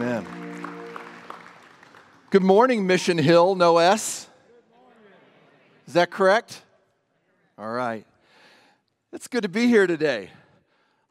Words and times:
Amen. 0.00 0.26
Good 2.30 2.42
morning, 2.42 2.86
Mission 2.86 3.18
Hill, 3.18 3.54
no 3.54 3.76
S. 3.76 4.30
Is 5.86 5.92
that 5.92 6.10
correct? 6.10 6.62
All 7.58 7.70
right. 7.70 8.06
It's 9.12 9.28
good 9.28 9.42
to 9.42 9.50
be 9.50 9.66
here 9.66 9.86
today. 9.86 10.30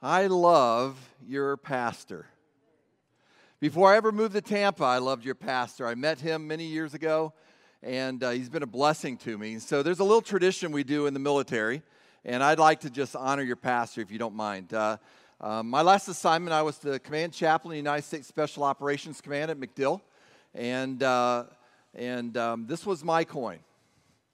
I 0.02 0.26
love 0.26 0.98
your 1.24 1.56
pastor. 1.56 2.26
Before 3.60 3.94
I 3.94 3.98
ever 3.98 4.12
moved 4.12 4.34
to 4.34 4.42
Tampa, 4.42 4.86
I 4.86 4.98
loved 4.98 5.24
your 5.24 5.36
pastor. 5.36 5.86
I 5.86 5.94
met 5.94 6.20
him 6.20 6.48
many 6.48 6.66
years 6.66 6.96
ago, 6.96 7.34
and 7.84 8.24
uh, 8.24 8.32
he's 8.32 8.50
been 8.50 8.64
a 8.64 8.68
blessing 8.68 9.18
to 9.18 9.38
me. 9.38 9.60
So 9.60 9.84
there's 9.84 10.00
a 10.00 10.04
little 10.04 10.24
tradition 10.24 10.72
we 10.72 10.84
do 10.84 11.06
in 11.06 11.14
the 11.14 11.20
military, 11.20 11.84
and 12.26 12.44
I'd 12.44 12.58
like 12.58 12.80
to 12.80 12.90
just 12.90 13.16
honor 13.16 13.44
your 13.44 13.56
pastor 13.56 14.02
if 14.02 14.10
you 14.10 14.18
don't 14.18 14.36
mind. 14.36 14.74
Uh, 14.74 14.98
uh, 15.42 15.64
my 15.64 15.82
last 15.82 16.10
assignment, 16.10 16.54
I 16.54 16.62
was 16.64 16.80
the 16.80 17.00
command 17.00 17.32
chaplain 17.32 17.72
in 17.72 17.76
the 17.84 17.90
United 17.90 18.06
States 18.06 18.28
Special 18.28 18.62
Operations 18.66 19.22
Command 19.22 19.50
at 19.50 19.58
MacDill, 19.58 20.02
and, 20.54 21.02
uh, 21.02 21.46
and 21.96 22.36
um, 22.36 22.68
this 22.68 22.86
was 22.86 23.06
my 23.06 23.24
coin. 23.24 23.60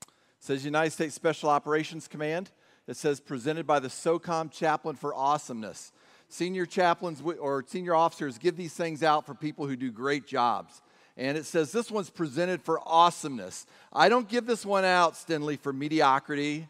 It 0.02 0.08
says 0.40 0.66
United 0.66 0.92
States 0.92 1.14
Special 1.14 1.52
Operations 1.52 2.08
Command. 2.08 2.50
It 2.88 2.98
says 2.98 3.20
presented 3.20 3.68
by 3.68 3.80
the 3.80 3.88
SOCOM 3.88 4.52
chaplain 4.52 4.96
for 4.96 5.14
awesomeness. 5.14 5.92
Senior 6.28 6.66
chaplains 6.66 7.22
or 7.22 7.64
senior 7.68 7.94
officers 7.94 8.40
give 8.40 8.58
these 8.58 8.74
things 8.74 9.04
out 9.04 9.28
for 9.28 9.36
people 9.36 9.68
who 9.68 9.76
do 9.76 9.92
great 9.92 10.26
jobs. 10.26 10.82
And 11.18 11.38
it 11.38 11.46
says 11.46 11.72
this 11.72 11.92
one's 11.92 12.10
presented 12.10 12.64
for 12.64 12.82
awesomeness. 12.84 13.68
I 13.94 14.10
don't 14.10 14.28
give 14.28 14.48
this 14.48 14.66
one 14.66 14.86
out, 14.86 15.14
Stenley, 15.14 15.60
for 15.60 15.72
mediocrity. 15.72 16.68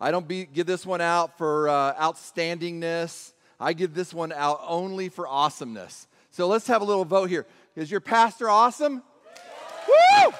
I 0.00 0.12
don't 0.12 0.26
be, 0.28 0.44
give 0.44 0.66
this 0.66 0.86
one 0.86 1.00
out 1.00 1.36
for 1.36 1.68
uh, 1.68 1.94
outstandingness. 1.94 3.31
I 3.62 3.74
give 3.74 3.94
this 3.94 4.12
one 4.12 4.32
out 4.32 4.60
only 4.66 5.08
for 5.08 5.28
awesomeness. 5.28 6.08
So 6.32 6.48
let's 6.48 6.66
have 6.66 6.82
a 6.82 6.84
little 6.84 7.04
vote 7.04 7.30
here. 7.30 7.46
Is 7.76 7.92
your 7.92 8.00
pastor 8.00 8.50
awesome? 8.50 9.04
Woo! 9.86 10.32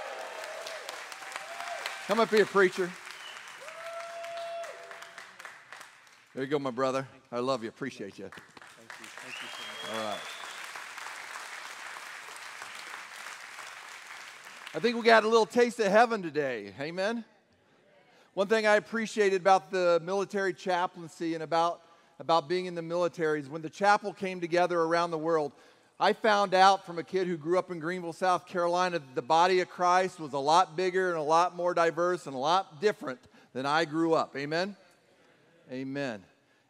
Come 2.08 2.18
up 2.18 2.30
here, 2.30 2.44
preacher. 2.44 2.90
There 6.34 6.42
you 6.42 6.50
go, 6.50 6.58
my 6.58 6.72
brother. 6.72 7.06
I 7.30 7.38
love 7.38 7.62
you. 7.62 7.68
Appreciate 7.68 8.18
you. 8.18 8.28
Thank 8.28 8.90
you. 9.00 9.06
Thank 9.06 9.34
you 9.40 9.48
so 9.48 9.92
much. 9.92 10.00
All 10.00 10.10
right. 10.10 10.18
I 14.74 14.78
think 14.80 14.96
we 14.96 15.02
got 15.02 15.22
a 15.22 15.28
little 15.28 15.46
taste 15.46 15.78
of 15.78 15.86
heaven 15.92 16.22
today. 16.22 16.74
Amen. 16.80 17.24
One 18.34 18.48
thing 18.48 18.66
I 18.66 18.74
appreciated 18.76 19.40
about 19.42 19.70
the 19.70 20.00
military 20.02 20.54
chaplaincy 20.54 21.34
and 21.34 21.42
about, 21.42 21.82
about 22.22 22.48
being 22.48 22.66
in 22.66 22.76
the 22.76 22.82
military 22.82 23.40
is 23.40 23.48
when 23.48 23.62
the 23.62 23.68
chapel 23.68 24.12
came 24.12 24.40
together 24.40 24.80
around 24.80 25.10
the 25.10 25.18
world, 25.18 25.50
I 25.98 26.12
found 26.12 26.54
out 26.54 26.86
from 26.86 27.00
a 27.00 27.02
kid 27.02 27.26
who 27.26 27.36
grew 27.36 27.58
up 27.58 27.72
in 27.72 27.80
Greenville, 27.80 28.12
South 28.12 28.46
Carolina, 28.46 29.00
that 29.00 29.14
the 29.16 29.22
body 29.22 29.58
of 29.58 29.68
Christ 29.68 30.20
was 30.20 30.32
a 30.32 30.38
lot 30.38 30.76
bigger 30.76 31.08
and 31.08 31.18
a 31.18 31.22
lot 31.22 31.56
more 31.56 31.74
diverse 31.74 32.28
and 32.28 32.36
a 32.36 32.38
lot 32.38 32.80
different 32.80 33.18
than 33.54 33.66
I 33.66 33.84
grew 33.86 34.14
up. 34.14 34.36
Amen? 34.36 34.76
Amen. 35.72 36.22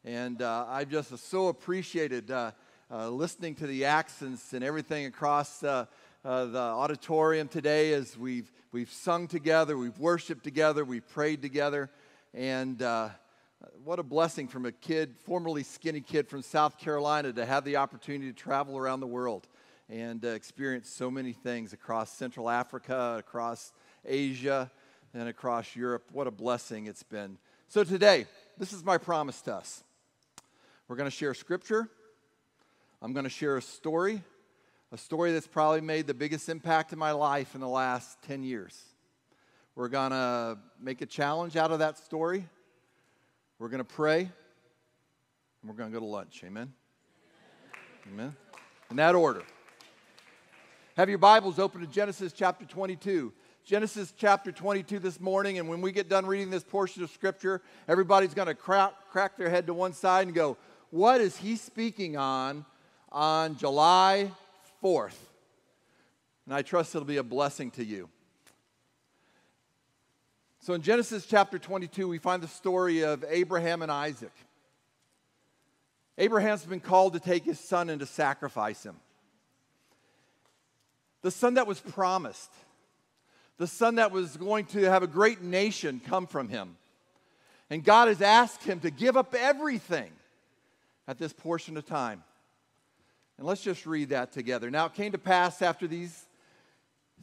And 0.06 0.40
uh, 0.40 0.64
I've 0.70 0.88
just 0.88 1.16
so 1.18 1.48
appreciated 1.48 2.30
uh, 2.30 2.52
uh, 2.90 3.10
listening 3.10 3.54
to 3.56 3.66
the 3.66 3.84
accents 3.84 4.54
and 4.54 4.64
everything 4.64 5.04
across 5.04 5.62
uh, 5.62 5.84
uh, 6.24 6.46
the 6.46 6.58
auditorium 6.58 7.46
today 7.46 7.92
as 7.92 8.16
we've, 8.16 8.50
we've 8.72 8.90
sung 8.90 9.28
together, 9.28 9.76
we've 9.76 9.98
worshiped 9.98 10.44
together, 10.44 10.82
we've 10.82 11.08
prayed 11.10 11.42
together. 11.42 11.90
And 12.32 12.80
uh, 12.80 13.10
what 13.84 13.98
a 13.98 14.02
blessing 14.02 14.48
from 14.48 14.66
a 14.66 14.72
kid, 14.72 15.14
formerly 15.24 15.62
skinny 15.62 16.00
kid 16.00 16.28
from 16.28 16.42
South 16.42 16.78
Carolina, 16.78 17.32
to 17.32 17.44
have 17.44 17.64
the 17.64 17.76
opportunity 17.76 18.32
to 18.32 18.36
travel 18.36 18.78
around 18.78 19.00
the 19.00 19.06
world 19.06 19.48
and 19.88 20.24
uh, 20.24 20.28
experience 20.28 20.88
so 20.88 21.10
many 21.10 21.32
things 21.32 21.72
across 21.72 22.10
Central 22.10 22.48
Africa, 22.48 23.16
across 23.18 23.72
Asia, 24.04 24.70
and 25.14 25.28
across 25.28 25.76
Europe. 25.76 26.04
What 26.12 26.26
a 26.26 26.30
blessing 26.30 26.86
it's 26.86 27.02
been. 27.02 27.38
So 27.68 27.84
today, 27.84 28.26
this 28.58 28.72
is 28.72 28.84
my 28.84 28.98
promise 28.98 29.40
to 29.42 29.54
us. 29.54 29.82
We're 30.88 30.96
going 30.96 31.10
to 31.10 31.16
share 31.16 31.34
scripture. 31.34 31.88
I'm 33.00 33.12
going 33.12 33.24
to 33.24 33.30
share 33.30 33.56
a 33.56 33.62
story, 33.62 34.22
a 34.92 34.96
story 34.96 35.32
that's 35.32 35.46
probably 35.46 35.80
made 35.80 36.06
the 36.06 36.14
biggest 36.14 36.48
impact 36.48 36.92
in 36.92 36.98
my 36.98 37.12
life 37.12 37.54
in 37.54 37.60
the 37.60 37.68
last 37.68 38.22
10 38.22 38.44
years. 38.44 38.80
We're 39.74 39.88
going 39.88 40.10
to 40.10 40.58
make 40.80 41.00
a 41.00 41.06
challenge 41.06 41.56
out 41.56 41.70
of 41.70 41.80
that 41.80 41.98
story. 41.98 42.46
We're 43.62 43.68
going 43.68 43.78
to 43.78 43.84
pray, 43.84 44.22
and 44.22 44.30
we're 45.70 45.76
going 45.76 45.88
to 45.88 45.94
go 45.94 46.00
to 46.00 46.10
lunch. 46.10 46.42
Amen? 46.44 46.72
Amen. 48.12 48.34
In 48.90 48.96
that 48.96 49.14
order. 49.14 49.44
Have 50.96 51.08
your 51.08 51.18
Bibles 51.18 51.60
open 51.60 51.80
to 51.80 51.86
Genesis 51.86 52.32
chapter 52.32 52.64
22. 52.64 53.32
Genesis 53.64 54.12
chapter 54.18 54.50
22 54.50 54.98
this 54.98 55.20
morning, 55.20 55.60
and 55.60 55.68
when 55.68 55.80
we 55.80 55.92
get 55.92 56.08
done 56.08 56.26
reading 56.26 56.50
this 56.50 56.64
portion 56.64 57.04
of 57.04 57.10
Scripture, 57.12 57.62
everybody's 57.86 58.34
going 58.34 58.48
to 58.48 58.54
crack, 58.56 58.94
crack 59.12 59.36
their 59.36 59.48
head 59.48 59.68
to 59.68 59.74
one 59.74 59.92
side 59.92 60.26
and 60.26 60.34
go, 60.34 60.56
What 60.90 61.20
is 61.20 61.36
he 61.36 61.54
speaking 61.54 62.16
on 62.16 62.64
on 63.12 63.56
July 63.56 64.32
4th? 64.82 65.14
And 66.46 66.54
I 66.56 66.62
trust 66.62 66.96
it'll 66.96 67.06
be 67.06 67.18
a 67.18 67.22
blessing 67.22 67.70
to 67.70 67.84
you. 67.84 68.08
So 70.62 70.74
in 70.74 70.82
Genesis 70.82 71.26
chapter 71.26 71.58
22, 71.58 72.06
we 72.06 72.18
find 72.18 72.40
the 72.40 72.46
story 72.46 73.02
of 73.02 73.24
Abraham 73.28 73.82
and 73.82 73.90
Isaac. 73.90 74.32
Abraham's 76.16 76.64
been 76.64 76.78
called 76.78 77.14
to 77.14 77.20
take 77.20 77.44
his 77.44 77.58
son 77.58 77.90
and 77.90 77.98
to 77.98 78.06
sacrifice 78.06 78.84
him. 78.84 78.94
The 81.22 81.32
son 81.32 81.54
that 81.54 81.66
was 81.66 81.80
promised 81.80 82.50
the 83.58 83.66
son 83.66 83.96
that 83.96 84.10
was 84.10 84.36
going 84.36 84.64
to 84.64 84.82
have 84.82 85.04
a 85.04 85.06
great 85.06 85.40
nation 85.40 86.00
come 86.04 86.26
from 86.26 86.48
him. 86.48 86.76
And 87.70 87.84
God 87.84 88.08
has 88.08 88.20
asked 88.20 88.64
him 88.64 88.80
to 88.80 88.90
give 88.90 89.16
up 89.16 89.36
everything 89.38 90.10
at 91.06 91.18
this 91.18 91.32
portion 91.32 91.76
of 91.76 91.86
time. 91.86 92.24
And 93.38 93.46
let's 93.46 93.62
just 93.62 93.86
read 93.86 94.08
that 94.08 94.32
together. 94.32 94.68
Now 94.68 94.86
it 94.86 94.94
came 94.94 95.12
to 95.12 95.18
pass 95.18 95.62
after 95.62 95.86
these 95.86 96.24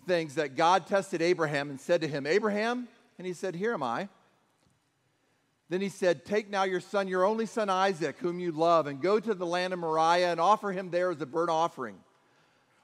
things 0.07 0.35
that 0.35 0.55
God 0.55 0.87
tested 0.87 1.21
Abraham 1.21 1.69
and 1.69 1.79
said 1.79 2.01
to 2.01 2.07
him, 2.07 2.25
Abraham, 2.25 2.87
and 3.19 3.27
he 3.27 3.33
said, 3.33 3.53
Here 3.53 3.73
am 3.73 3.83
I. 3.83 4.09
Then 5.67 5.81
he 5.81 5.89
said, 5.89 6.25
Take 6.25 6.49
now 6.49 6.63
your 6.63 6.79
son, 6.79 7.07
your 7.07 7.25
only 7.25 7.45
son 7.45 7.69
Isaac, 7.69 8.17
whom 8.17 8.39
you 8.39 8.51
love, 8.51 8.87
and 8.87 8.99
go 8.99 9.19
to 9.19 9.35
the 9.35 9.45
land 9.45 9.73
of 9.73 9.79
Moriah 9.79 10.31
and 10.31 10.39
offer 10.39 10.71
him 10.71 10.89
there 10.89 11.11
as 11.11 11.21
a 11.21 11.27
burnt 11.27 11.51
offering 11.51 11.97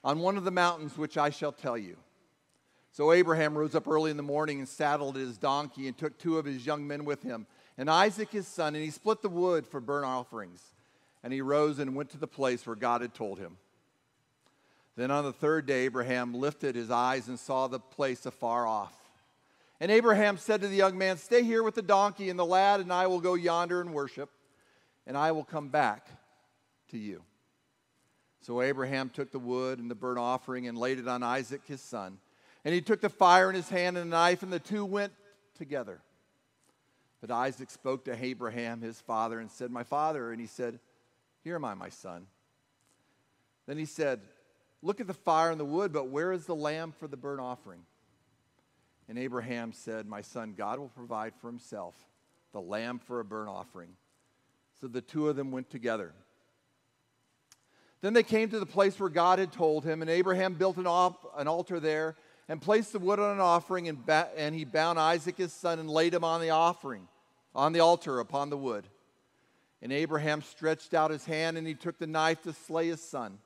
on 0.04 0.20
one 0.20 0.38
of 0.38 0.44
the 0.44 0.52
mountains 0.52 0.98
which 0.98 1.18
I 1.18 1.32
shall 1.32 1.52
tell 1.52 1.78
you. 1.78 1.98
So 2.92 3.12
Abraham 3.12 3.58
rose 3.58 3.74
up 3.74 3.88
early 3.88 4.12
in 4.12 4.18
the 4.18 4.24
morning 4.24 4.60
and 4.60 4.70
saddled 4.70 5.16
his 5.16 5.38
donkey 5.38 5.88
and 5.88 5.98
took 5.98 6.18
two 6.18 6.38
of 6.38 6.46
his 6.46 6.66
young 6.66 6.86
men 6.86 7.06
with 7.06 7.24
him, 7.24 7.48
and 7.78 7.90
Isaac 7.90 8.30
his 8.30 8.48
son, 8.48 8.76
and 8.76 8.84
he 8.84 8.92
split 8.92 9.22
the 9.22 9.30
wood 9.30 9.66
for 9.66 9.80
burnt 9.80 10.06
offerings. 10.06 10.62
And 11.24 11.34
he 11.34 11.42
rose 11.42 11.80
and 11.80 11.96
went 11.96 12.12
to 12.12 12.20
the 12.20 12.28
place 12.28 12.68
where 12.68 12.76
God 12.76 13.02
had 13.02 13.16
told 13.16 13.40
him. 13.40 13.58
Then 14.96 15.10
on 15.10 15.24
the 15.24 15.34
third 15.34 15.66
day, 15.66 15.86
Abraham 15.86 16.36
lifted 16.36 16.76
his 16.76 16.92
eyes 16.92 17.28
and 17.28 17.40
saw 17.40 17.66
the 17.66 17.80
place 17.80 18.28
afar 18.28 18.68
off. 18.68 18.94
And 19.80 19.92
Abraham 19.92 20.38
said 20.38 20.62
to 20.62 20.68
the 20.68 20.76
young 20.76 20.98
man, 20.98 21.18
Stay 21.18 21.44
here 21.44 21.62
with 21.62 21.76
the 21.76 21.82
donkey 21.82 22.30
and 22.30 22.40
the 22.40 22.46
lad, 22.46 22.80
and 22.80 22.94
I 22.94 23.08
will 23.08 23.20
go 23.20 23.34
yonder 23.34 23.82
and 23.82 23.94
worship, 23.94 24.30
and 25.06 25.18
I 25.18 25.32
will 25.32 25.44
come 25.44 25.70
back 25.70 26.08
to 26.92 26.98
you. 26.98 27.24
So 28.42 28.62
Abraham 28.62 29.10
took 29.10 29.32
the 29.32 29.40
wood 29.40 29.80
and 29.80 29.90
the 29.90 29.96
burnt 29.96 30.20
offering 30.20 30.68
and 30.68 30.78
laid 30.78 31.00
it 31.00 31.08
on 31.08 31.24
Isaac 31.24 31.62
his 31.66 31.82
son. 31.82 32.20
And 32.64 32.74
he 32.74 32.82
took 32.82 33.02
the 33.02 33.10
fire 33.10 33.50
in 33.50 33.56
his 33.56 33.70
hand 33.70 33.98
and 33.98 34.08
a 34.08 34.10
knife, 34.10 34.44
and 34.44 34.54
the 34.54 34.60
two 34.60 34.86
went 34.86 35.14
together. 35.58 36.00
But 37.22 37.32
Isaac 37.32 37.70
spoke 37.70 38.06
to 38.06 38.24
Abraham, 38.24 38.82
his 38.82 39.02
father, 39.02 39.40
and 39.40 39.50
said, 39.50 39.72
My 39.72 39.84
father. 39.84 40.32
And 40.32 40.40
he 40.40 40.48
said, 40.48 40.80
Here 41.44 41.56
am 41.56 41.66
I, 41.66 41.74
my 41.74 41.90
son. 41.90 42.28
Then 43.68 43.78
he 43.78 43.86
said, 43.86 44.22
Look 44.82 45.02
at 45.02 45.08
the 45.08 45.14
fire 45.14 45.50
and 45.50 45.60
the 45.60 45.66
wood, 45.66 45.92
but 45.92 46.10
where 46.10 46.32
is 46.32 46.46
the 46.46 46.56
lamb 46.56 46.94
for 47.00 47.08
the 47.08 47.18
burnt 47.18 47.42
offering? 47.42 47.82
And 49.08 49.20
Abraham 49.20 49.72
said, 49.72 50.08
My 50.08 50.22
son, 50.22 50.54
God 50.58 50.80
will 50.80 50.90
provide 50.90 51.34
for 51.36 51.48
himself 51.48 51.96
the 52.52 52.62
lamb 52.62 53.00
for 53.00 53.20
a 53.20 53.26
burnt 53.26 53.50
offering. 53.50 53.90
So 54.80 54.88
the 54.88 55.02
two 55.02 55.30
of 55.30 55.36
them 55.36 55.52
went 55.52 55.70
together. 55.70 56.14
Then 58.02 58.14
they 58.14 58.24
came 58.24 58.50
to 58.50 58.60
the 58.60 58.66
place 58.66 59.00
where 59.00 59.10
God 59.10 59.40
had 59.40 59.52
told 59.52 59.84
him, 59.84 60.02
and 60.02 60.12
Abraham 60.12 60.54
built 60.54 60.78
an, 60.78 60.86
an 60.86 61.48
altar 61.48 61.80
there 61.80 62.16
and 62.48 62.62
placed 62.62 62.94
the 62.94 63.00
wood 63.00 63.20
on 63.20 63.32
an 63.32 63.40
offering, 63.40 63.88
and, 63.88 64.06
ba- 64.06 64.30
and 64.38 64.54
he 64.54 64.66
bound 64.66 65.00
Isaac 65.00 65.38
his 65.38 65.52
son 65.52 65.80
and 65.80 65.90
laid 65.90 66.14
him 66.14 66.24
on 66.24 66.42
the 66.42 66.52
offering, 66.52 67.08
on 67.56 67.74
the 67.74 67.80
altar 67.80 68.20
upon 68.20 68.50
the 68.50 68.58
wood. 68.58 68.88
And 69.82 69.92
Abraham 69.92 70.42
stretched 70.42 70.94
out 70.94 71.12
his 71.12 71.26
hand, 71.26 71.58
and 71.58 71.66
he 71.66 71.74
took 71.74 71.98
the 71.98 72.08
knife 72.08 72.44
to 72.44 72.54
slay 72.54 72.88
his 72.88 73.02
son. 73.02 73.40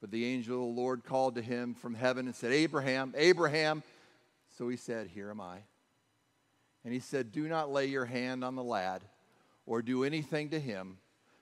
But 0.00 0.10
the 0.10 0.24
angel 0.26 0.56
of 0.56 0.74
the 0.74 0.80
Lord 0.80 1.04
called 1.04 1.36
to 1.36 1.42
him 1.42 1.74
from 1.74 1.94
heaven 1.94 2.26
and 2.26 2.34
said, 2.34 2.52
Abraham, 2.52 3.14
Abraham. 3.16 3.82
So 4.56 4.68
he 4.68 4.76
said, 4.76 5.08
Here 5.08 5.30
am 5.30 5.40
I. 5.40 5.58
And 6.84 6.92
he 6.92 7.00
said, 7.00 7.32
Do 7.32 7.48
not 7.48 7.70
lay 7.72 7.86
your 7.86 8.04
hand 8.04 8.44
on 8.44 8.54
the 8.54 8.62
lad 8.62 9.02
or 9.66 9.82
do 9.82 10.04
anything 10.04 10.50
to 10.50 10.60
him, 10.60 10.98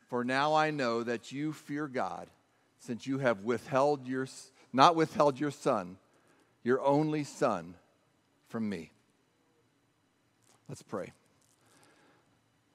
for 0.08 0.24
now 0.24 0.54
I 0.54 0.70
know 0.70 1.02
that 1.02 1.32
you 1.32 1.52
fear 1.52 1.88
God 1.88 2.28
since 2.78 3.06
you 3.06 3.18
have 3.18 3.44
withheld 3.44 4.06
your, 4.06 4.26
not 4.72 4.96
withheld 4.96 5.40
your 5.40 5.50
son, 5.50 5.96
your 6.62 6.82
only 6.82 7.24
son, 7.24 7.74
from 8.48 8.68
me. 8.68 8.90
Let's 10.68 10.82
pray. 10.82 11.12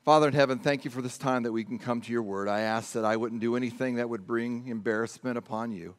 Father 0.03 0.27
in 0.27 0.33
heaven, 0.33 0.59
thank 0.59 0.85
you 0.85 0.91
for 0.91 1.01
this 1.01 1.17
time 1.17 1.43
that 1.43 1.51
we 1.51 1.63
can 1.63 1.79
come 1.79 2.01
to 2.01 2.11
your 2.11 2.21
word. 2.21 2.47
I 2.47 2.61
ask 2.61 2.93
that 2.93 3.05
I 3.05 3.17
wouldn't 3.17 3.41
do 3.41 3.55
anything 3.55 3.95
that 3.95 4.09
would 4.09 4.27
bring 4.27 4.67
embarrassment 4.67 5.37
upon 5.37 5.71
you. 5.71 5.95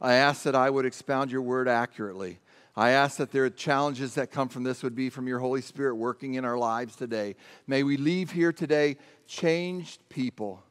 I 0.00 0.14
ask 0.14 0.44
that 0.44 0.54
I 0.54 0.70
would 0.70 0.86
expound 0.86 1.30
your 1.30 1.42
word 1.42 1.68
accurately. 1.68 2.38
I 2.76 2.90
ask 2.90 3.16
that 3.18 3.32
there 3.32 3.44
are 3.44 3.50
challenges 3.50 4.14
that 4.14 4.30
come 4.30 4.48
from 4.48 4.62
this 4.62 4.82
would 4.82 4.94
be 4.94 5.10
from 5.10 5.26
your 5.26 5.40
Holy 5.40 5.60
Spirit 5.60 5.96
working 5.96 6.34
in 6.34 6.44
our 6.44 6.56
lives 6.56 6.96
today. 6.96 7.34
May 7.66 7.82
we 7.82 7.96
leave 7.96 8.30
here 8.30 8.52
today 8.52 8.96
changed 9.26 10.00
people 10.08 10.62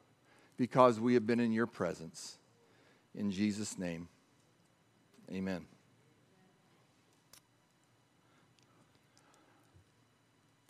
because 0.58 1.00
we 1.00 1.14
have 1.14 1.28
been 1.28 1.40
in 1.40 1.52
your 1.52 1.68
presence. 1.68 2.38
In 3.16 3.32
Jesus' 3.32 3.78
name, 3.78 4.08
amen. 5.32 5.66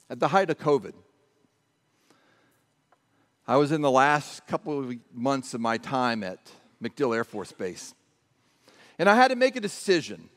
At 0.10 0.20
the 0.20 0.30
height 0.30 0.50
of 0.50 0.58
COVID, 0.58 0.94
I 3.48 3.58
was 3.58 3.72
in 3.72 3.82
the 3.82 3.92
last 3.92 4.46
couple 4.48 4.80
of 4.80 4.96
months 5.14 5.54
of 5.54 5.62
my 5.62 5.78
time 5.78 6.24
at 6.24 6.52
MacDill 6.84 7.16
Air 7.16 7.24
Force 7.24 7.52
Base. 7.52 7.94
And 8.98 9.10
I 9.10 9.16
had 9.16 9.30
to 9.30 9.36
make 9.36 9.56
a 9.56 9.60
decision. 9.60 10.30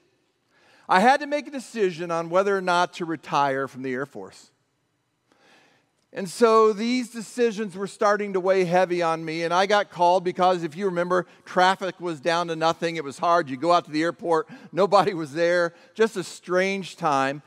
I 0.92 1.00
had 1.00 1.20
to 1.20 1.26
make 1.26 1.46
a 1.46 1.50
decision 1.50 2.10
on 2.10 2.28
whether 2.28 2.54
or 2.54 2.60
not 2.60 2.92
to 2.94 3.06
retire 3.06 3.66
from 3.66 3.80
the 3.80 3.94
Air 3.94 4.04
Force. 4.04 4.50
And 6.12 6.28
so 6.28 6.74
these 6.74 7.08
decisions 7.08 7.74
were 7.74 7.86
starting 7.86 8.34
to 8.34 8.40
weigh 8.40 8.66
heavy 8.66 9.00
on 9.00 9.24
me. 9.24 9.42
And 9.42 9.54
I 9.54 9.64
got 9.64 9.88
called 9.88 10.22
because, 10.22 10.62
if 10.62 10.76
you 10.76 10.84
remember, 10.84 11.24
traffic 11.46 11.98
was 11.98 12.20
down 12.20 12.48
to 12.48 12.56
nothing. 12.56 12.96
It 12.96 13.04
was 13.04 13.16
hard. 13.16 13.48
You 13.48 13.56
go 13.56 13.72
out 13.72 13.86
to 13.86 13.90
the 13.90 14.02
airport, 14.02 14.50
nobody 14.72 15.14
was 15.14 15.32
there. 15.32 15.72
Just 15.94 16.18
a 16.18 16.22
strange 16.22 16.96
time. 16.96 17.40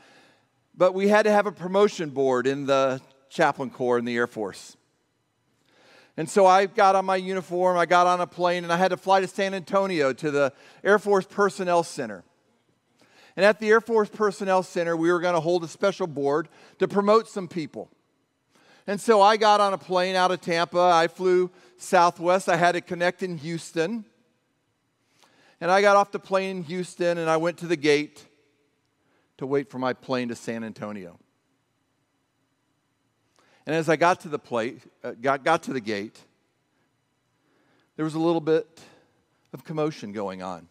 But 0.76 0.92
we 0.92 1.06
had 1.06 1.22
to 1.22 1.30
have 1.30 1.46
a 1.46 1.52
promotion 1.52 2.10
board 2.10 2.48
in 2.48 2.66
the 2.66 3.00
chaplain 3.28 3.70
corps 3.70 3.98
in 3.98 4.04
the 4.04 4.16
Air 4.16 4.26
Force. 4.26 4.76
And 6.16 6.28
so 6.28 6.46
I 6.46 6.66
got 6.66 6.96
on 6.96 7.04
my 7.04 7.14
uniform, 7.14 7.78
I 7.78 7.86
got 7.86 8.08
on 8.08 8.20
a 8.20 8.26
plane, 8.26 8.64
and 8.64 8.72
I 8.72 8.76
had 8.76 8.88
to 8.88 8.96
fly 8.96 9.20
to 9.20 9.28
San 9.28 9.54
Antonio 9.54 10.12
to 10.14 10.32
the 10.32 10.52
Air 10.82 10.98
Force 10.98 11.26
Personnel 11.30 11.84
Center. 11.84 12.24
And 13.36 13.44
at 13.44 13.60
the 13.60 13.68
Air 13.68 13.82
Force 13.82 14.08
Personnel 14.08 14.62
Center, 14.62 14.96
we 14.96 15.12
were 15.12 15.20
going 15.20 15.34
to 15.34 15.40
hold 15.40 15.62
a 15.62 15.68
special 15.68 16.06
board 16.06 16.48
to 16.78 16.88
promote 16.88 17.28
some 17.28 17.48
people. 17.48 17.90
And 18.86 19.00
so 19.00 19.20
I 19.20 19.36
got 19.36 19.60
on 19.60 19.74
a 19.74 19.78
plane 19.78 20.16
out 20.16 20.30
of 20.30 20.40
Tampa. 20.40 20.80
I 20.80 21.08
flew 21.08 21.50
Southwest. 21.76 22.48
I 22.48 22.56
had 22.56 22.72
to 22.72 22.80
connect 22.80 23.22
in 23.22 23.36
Houston. 23.38 24.04
And 25.60 25.70
I 25.70 25.82
got 25.82 25.96
off 25.96 26.12
the 26.12 26.18
plane 26.18 26.58
in 26.58 26.62
Houston 26.64 27.18
and 27.18 27.28
I 27.28 27.36
went 27.36 27.58
to 27.58 27.66
the 27.66 27.76
gate 27.76 28.24
to 29.38 29.46
wait 29.46 29.70
for 29.70 29.78
my 29.78 29.92
plane 29.92 30.28
to 30.28 30.34
San 30.34 30.64
Antonio. 30.64 31.18
And 33.66 33.74
as 33.74 33.88
I 33.88 33.96
got 33.96 34.20
to 34.20 34.28
the 34.28 34.38
plate, 34.38 34.80
uh, 35.02 35.12
got, 35.20 35.44
got 35.44 35.64
to 35.64 35.72
the 35.72 35.80
gate, 35.80 36.18
there 37.96 38.04
was 38.04 38.14
a 38.14 38.18
little 38.18 38.40
bit 38.40 38.80
of 39.52 39.64
commotion 39.64 40.12
going 40.12 40.42
on. 40.42 40.68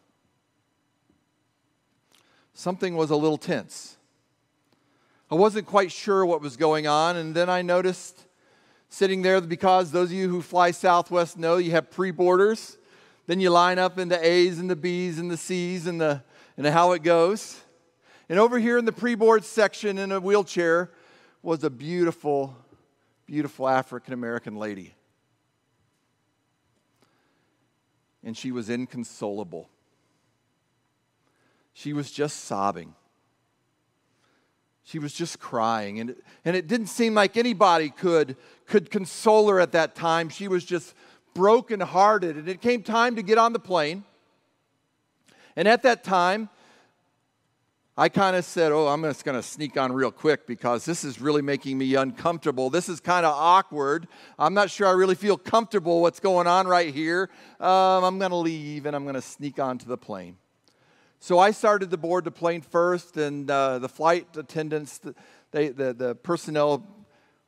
Something 2.57 2.95
was 2.95 3.09
a 3.11 3.17
little 3.17 3.37
tense. 3.37 3.97
I 5.29 5.35
wasn't 5.35 5.67
quite 5.67 5.91
sure 5.91 6.25
what 6.25 6.41
was 6.41 6.55
going 6.55 6.87
on, 6.87 7.17
and 7.17 7.35
then 7.35 7.49
I 7.49 7.61
noticed 7.61 8.25
sitting 8.87 9.21
there 9.21 9.41
because 9.41 9.91
those 9.91 10.09
of 10.09 10.13
you 10.13 10.29
who 10.29 10.41
fly 10.41 10.71
Southwest 10.71 11.37
know 11.37 11.57
you 11.57 11.71
have 11.71 11.91
pre 11.91 12.11
boarders. 12.11 12.77
Then 13.27 13.41
you 13.41 13.49
line 13.49 13.77
up 13.77 13.99
in 13.99 14.07
the 14.07 14.25
A's 14.25 14.57
and 14.57 14.69
the 14.69 14.75
B's 14.75 15.19
and 15.19 15.29
the 15.29 15.35
C's 15.35 15.85
and, 15.85 15.99
the, 15.99 16.23
and 16.55 16.65
how 16.65 16.93
it 16.93 17.03
goes. 17.03 17.59
And 18.29 18.39
over 18.39 18.57
here 18.57 18.77
in 18.77 18.85
the 18.85 18.93
pre 18.93 19.15
board 19.15 19.43
section 19.43 19.97
in 19.97 20.13
a 20.13 20.21
wheelchair 20.21 20.91
was 21.43 21.61
a 21.65 21.69
beautiful, 21.69 22.55
beautiful 23.25 23.67
African 23.67 24.13
American 24.13 24.55
lady. 24.55 24.95
And 28.23 28.37
she 28.37 28.53
was 28.53 28.69
inconsolable. 28.69 29.69
She 31.75 31.91
was 31.91 32.09
just 32.09 32.45
sobbing. 32.45 32.95
She 34.85 34.97
was 34.97 35.13
just 35.13 35.41
crying. 35.41 35.99
And, 35.99 36.15
and 36.45 36.55
it 36.55 36.67
didn't 36.67 36.87
seem 36.87 37.13
like 37.13 37.35
anybody 37.35 37.89
could, 37.89 38.37
could 38.65 38.89
console 38.89 39.49
her 39.49 39.59
at 39.59 39.73
that 39.73 39.93
time. 39.93 40.29
She 40.29 40.47
was 40.47 40.63
just 40.63 40.95
brokenhearted. 41.33 42.37
And 42.37 42.47
it 42.47 42.61
came 42.61 42.81
time 42.81 43.17
to 43.17 43.21
get 43.21 43.37
on 43.37 43.51
the 43.51 43.59
plane. 43.59 44.05
And 45.57 45.67
at 45.67 45.83
that 45.83 46.05
time, 46.05 46.47
I 47.97 48.07
kind 48.07 48.37
of 48.37 48.45
said, 48.45 48.71
Oh, 48.71 48.87
I'm 48.87 49.03
just 49.03 49.25
going 49.25 49.37
to 49.37 49.43
sneak 49.43 49.75
on 49.75 49.91
real 49.91 50.11
quick 50.11 50.47
because 50.47 50.85
this 50.85 51.03
is 51.03 51.19
really 51.19 51.41
making 51.41 51.77
me 51.77 51.95
uncomfortable. 51.95 52.69
This 52.69 52.87
is 52.87 53.01
kind 53.01 53.25
of 53.25 53.35
awkward. 53.35 54.07
I'm 54.39 54.53
not 54.53 54.69
sure 54.69 54.87
I 54.87 54.91
really 54.91 55.15
feel 55.15 55.37
comfortable 55.37 56.01
what's 56.01 56.21
going 56.21 56.47
on 56.47 56.67
right 56.67 56.93
here. 56.93 57.29
Um, 57.59 58.05
I'm 58.05 58.17
going 58.17 58.31
to 58.31 58.37
leave 58.37 58.85
and 58.85 58.95
I'm 58.95 59.03
going 59.03 59.15
to 59.15 59.21
sneak 59.21 59.59
onto 59.59 59.87
the 59.87 59.97
plane. 59.97 60.37
So 61.25 61.39
I 61.39 61.49
started 61.49 61.89
to 61.89 61.97
board 61.97 62.23
the 62.23 62.29
plane 62.29 62.61
first, 62.61 63.17
and 63.17 63.49
uh, 63.49 63.79
the 63.79 63.89
flight 63.89 64.27
attendants, 64.37 65.01
they, 65.49 65.69
the, 65.69 65.91
the 65.91 66.13
personnel 66.13 66.85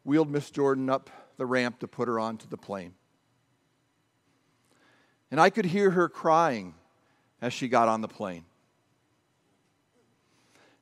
wheeled 0.04 0.32
Miss 0.32 0.50
Jordan 0.50 0.90
up 0.90 1.12
the 1.38 1.46
ramp 1.46 1.78
to 1.82 1.88
put 1.88 2.08
her 2.08 2.20
onto 2.20 2.48
the 2.48 2.58
plane. 2.58 2.96
And 5.30 5.40
I 5.40 5.52
could 5.52 5.66
hear 5.66 5.92
her 5.92 6.10
crying 6.10 6.74
as 7.40 7.54
she 7.54 7.68
got 7.68 7.88
on 7.88 8.02
the 8.02 8.08
plane. 8.08 8.46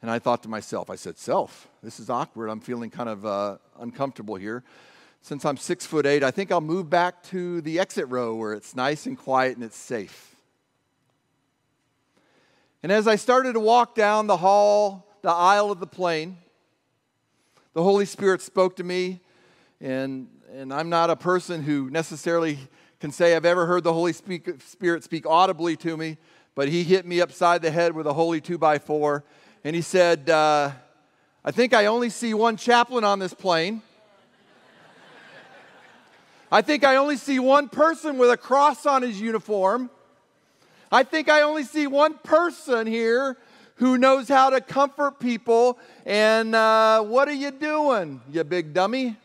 And 0.02 0.10
I 0.10 0.18
thought 0.18 0.42
to 0.44 0.50
myself, 0.50 0.90
I 0.90 0.96
said, 0.96 1.18
Self, 1.18 1.68
this 1.84 2.00
is 2.00 2.10
awkward. 2.10 2.48
I'm 2.48 2.62
feeling 2.62 2.92
kind 2.92 3.10
of 3.10 3.26
uh, 3.26 3.58
uncomfortable 3.78 4.36
here. 4.36 4.64
Since 5.22 5.44
I'm 5.44 5.58
six 5.58 5.86
foot 5.86 6.06
eight, 6.06 6.24
I 6.24 6.32
think 6.32 6.50
I'll 6.50 6.62
move 6.62 6.90
back 6.90 7.24
to 7.24 7.60
the 7.60 7.78
exit 7.78 8.08
row 8.08 8.36
where 8.36 8.54
it's 8.54 8.74
nice 8.74 9.06
and 9.06 9.18
quiet 9.18 9.58
and 9.58 9.66
it's 9.66 9.76
safe. 9.76 10.35
And 12.84 12.92
as 12.92 13.08
I 13.08 13.16
started 13.16 13.54
to 13.54 13.60
walk 13.60 13.96
down 13.96 14.28
the 14.28 14.38
hall, 14.38 15.08
the 15.22 15.32
aisle 15.32 15.72
of 15.72 15.80
the 15.80 15.88
plane, 15.88 16.38
the 17.74 17.84
Holy 17.84 18.06
Spirit 18.06 18.42
spoke 18.42 18.76
to 18.76 18.84
me. 18.84 19.22
And, 19.82 20.28
and 20.54 20.74
I'm 20.74 20.90
not 20.90 21.10
a 21.10 21.16
person 21.16 21.64
who 21.64 21.90
necessarily 21.90 22.58
can 23.00 23.12
say 23.12 23.36
I've 23.36 23.46
ever 23.46 23.66
heard 23.66 23.84
the 23.84 23.94
Holy 23.94 24.14
Spirit 24.14 25.04
speak 25.04 25.26
audibly 25.26 25.76
to 25.78 25.98
me, 25.98 26.18
but 26.56 26.70
he 26.70 26.84
hit 26.84 27.06
me 27.06 27.22
upside 27.22 27.62
the 27.62 27.72
head 27.72 27.94
with 27.94 28.08
a 28.08 28.14
holy 28.14 28.40
two 28.40 28.58
by 28.58 28.80
four. 28.80 29.24
And 29.64 29.76
he 29.76 29.82
said, 29.82 30.30
uh, 30.30 30.72
I 31.44 31.52
think 31.52 31.74
I 31.74 31.88
only 31.88 32.10
see 32.10 32.34
one 32.34 32.56
chaplain 32.56 33.04
on 33.04 33.20
this 33.20 33.34
plane. 33.34 33.82
I 36.52 36.62
think 36.62 36.84
I 36.84 36.96
only 36.96 37.18
see 37.18 37.40
one 37.40 37.68
person 37.68 38.18
with 38.18 38.30
a 38.30 38.38
cross 38.38 38.86
on 38.86 39.02
his 39.02 39.20
uniform. 39.20 39.90
I 40.92 41.04
think 41.04 41.30
I 41.30 41.42
only 41.42 41.64
see 41.64 41.88
one 41.88 42.18
person 42.20 42.88
here 42.88 43.38
who 43.76 43.98
knows 43.98 44.28
how 44.28 44.50
to 44.50 44.62
comfort 44.62 45.20
people. 45.20 45.78
And 46.06 46.56
uh, 46.56 47.02
what 47.04 47.28
are 47.28 47.34
you 47.34 47.52
doing, 47.52 48.22
you 48.32 48.44
big 48.44 48.74
dummy? 48.74 49.18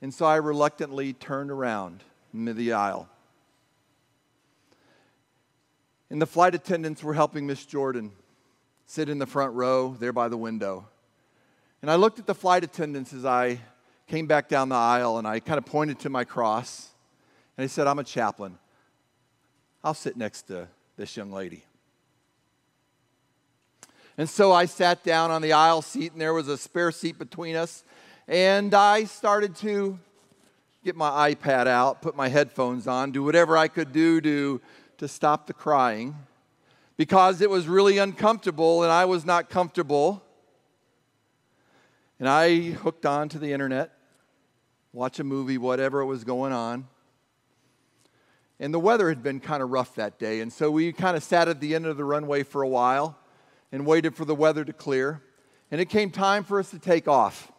And 0.00 0.14
so 0.14 0.26
I 0.26 0.36
reluctantly 0.36 1.12
turned 1.12 1.50
around 1.50 2.04
into 2.32 2.54
the 2.54 2.72
aisle. 2.72 3.08
And 6.10 6.22
the 6.22 6.26
flight 6.26 6.54
attendants 6.54 7.02
were 7.02 7.14
helping 7.14 7.46
Miss 7.46 7.66
Jordan 7.66 8.12
sit 8.86 9.08
in 9.08 9.18
the 9.18 9.26
front 9.26 9.54
row 9.54 9.96
there 9.98 10.12
by 10.12 10.28
the 10.28 10.36
window. 10.36 10.86
And 11.82 11.90
I 11.90 11.96
looked 11.96 12.18
at 12.18 12.26
the 12.26 12.34
flight 12.34 12.64
attendants 12.64 13.12
as 13.12 13.24
I 13.24 13.60
came 14.06 14.26
back 14.26 14.48
down 14.48 14.70
the 14.70 14.74
aisle 14.74 15.18
and 15.18 15.26
I 15.26 15.40
kind 15.40 15.58
of 15.58 15.66
pointed 15.66 15.98
to 16.00 16.10
my 16.10 16.24
cross. 16.24 16.88
And 17.58 17.64
he 17.64 17.68
said, 17.68 17.86
I'm 17.88 17.98
a 17.98 18.04
chaplain. 18.04 18.56
I'll 19.82 19.92
sit 19.92 20.16
next 20.16 20.42
to 20.42 20.68
this 20.96 21.16
young 21.16 21.32
lady. 21.32 21.64
And 24.16 24.30
so 24.30 24.52
I 24.52 24.64
sat 24.64 25.02
down 25.04 25.30
on 25.32 25.42
the 25.42 25.52
aisle 25.52 25.82
seat, 25.82 26.12
and 26.12 26.20
there 26.20 26.32
was 26.32 26.46
a 26.48 26.56
spare 26.56 26.92
seat 26.92 27.18
between 27.18 27.56
us. 27.56 27.82
And 28.28 28.72
I 28.74 29.04
started 29.04 29.56
to 29.56 29.98
get 30.84 30.94
my 30.94 31.34
iPad 31.34 31.66
out, 31.66 32.00
put 32.00 32.14
my 32.14 32.28
headphones 32.28 32.86
on, 32.86 33.10
do 33.10 33.24
whatever 33.24 33.56
I 33.56 33.66
could 33.66 33.92
do 33.92 34.20
to, 34.20 34.60
to 34.98 35.08
stop 35.08 35.46
the 35.46 35.52
crying 35.52 36.14
because 36.96 37.40
it 37.40 37.50
was 37.50 37.66
really 37.66 37.98
uncomfortable 37.98 38.82
and 38.82 38.92
I 38.92 39.04
was 39.04 39.24
not 39.24 39.50
comfortable. 39.50 40.22
And 42.18 42.28
I 42.28 42.70
hooked 42.70 43.06
on 43.06 43.28
to 43.30 43.38
the 43.38 43.52
internet, 43.52 43.92
watch 44.92 45.18
a 45.20 45.24
movie, 45.24 45.58
whatever 45.58 46.00
it 46.00 46.06
was 46.06 46.24
going 46.24 46.52
on. 46.52 46.86
And 48.60 48.74
the 48.74 48.80
weather 48.80 49.08
had 49.08 49.22
been 49.22 49.40
kind 49.40 49.62
of 49.62 49.70
rough 49.70 49.94
that 49.94 50.18
day. 50.18 50.40
And 50.40 50.52
so 50.52 50.70
we 50.70 50.92
kind 50.92 51.16
of 51.16 51.22
sat 51.22 51.48
at 51.48 51.60
the 51.60 51.74
end 51.74 51.86
of 51.86 51.96
the 51.96 52.04
runway 52.04 52.42
for 52.42 52.62
a 52.62 52.68
while 52.68 53.16
and 53.70 53.86
waited 53.86 54.14
for 54.14 54.24
the 54.24 54.34
weather 54.34 54.64
to 54.64 54.72
clear. 54.72 55.22
And 55.70 55.80
it 55.80 55.86
came 55.86 56.10
time 56.10 56.44
for 56.44 56.58
us 56.58 56.70
to 56.70 56.78
take 56.78 57.06
off. 57.06 57.52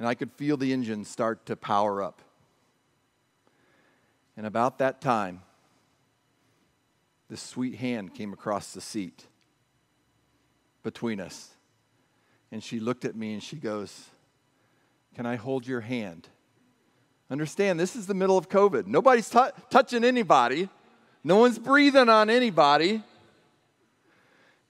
and 0.00 0.08
I 0.08 0.14
could 0.14 0.32
feel 0.32 0.56
the 0.56 0.72
engine 0.72 1.04
start 1.04 1.44
to 1.44 1.56
power 1.56 2.02
up. 2.02 2.22
And 4.34 4.46
about 4.46 4.78
that 4.78 5.02
time, 5.02 5.42
this 7.28 7.42
sweet 7.42 7.74
hand 7.74 8.14
came 8.14 8.32
across 8.32 8.72
the 8.72 8.80
seat 8.80 9.26
between 10.82 11.20
us. 11.20 11.50
And 12.50 12.64
she 12.64 12.80
looked 12.80 13.04
at 13.04 13.14
me 13.14 13.34
and 13.34 13.42
she 13.42 13.56
goes, 13.56 14.06
Can 15.14 15.26
I 15.26 15.36
hold 15.36 15.66
your 15.66 15.80
hand? 15.80 16.28
Understand, 17.30 17.78
this 17.78 17.94
is 17.94 18.06
the 18.06 18.14
middle 18.14 18.36
of 18.36 18.48
COVID. 18.48 18.86
Nobody's 18.86 19.28
t- 19.28 19.38
touching 19.70 20.04
anybody, 20.04 20.68
no 21.22 21.36
one's 21.36 21.58
breathing 21.58 22.08
on 22.08 22.30
anybody. 22.30 23.02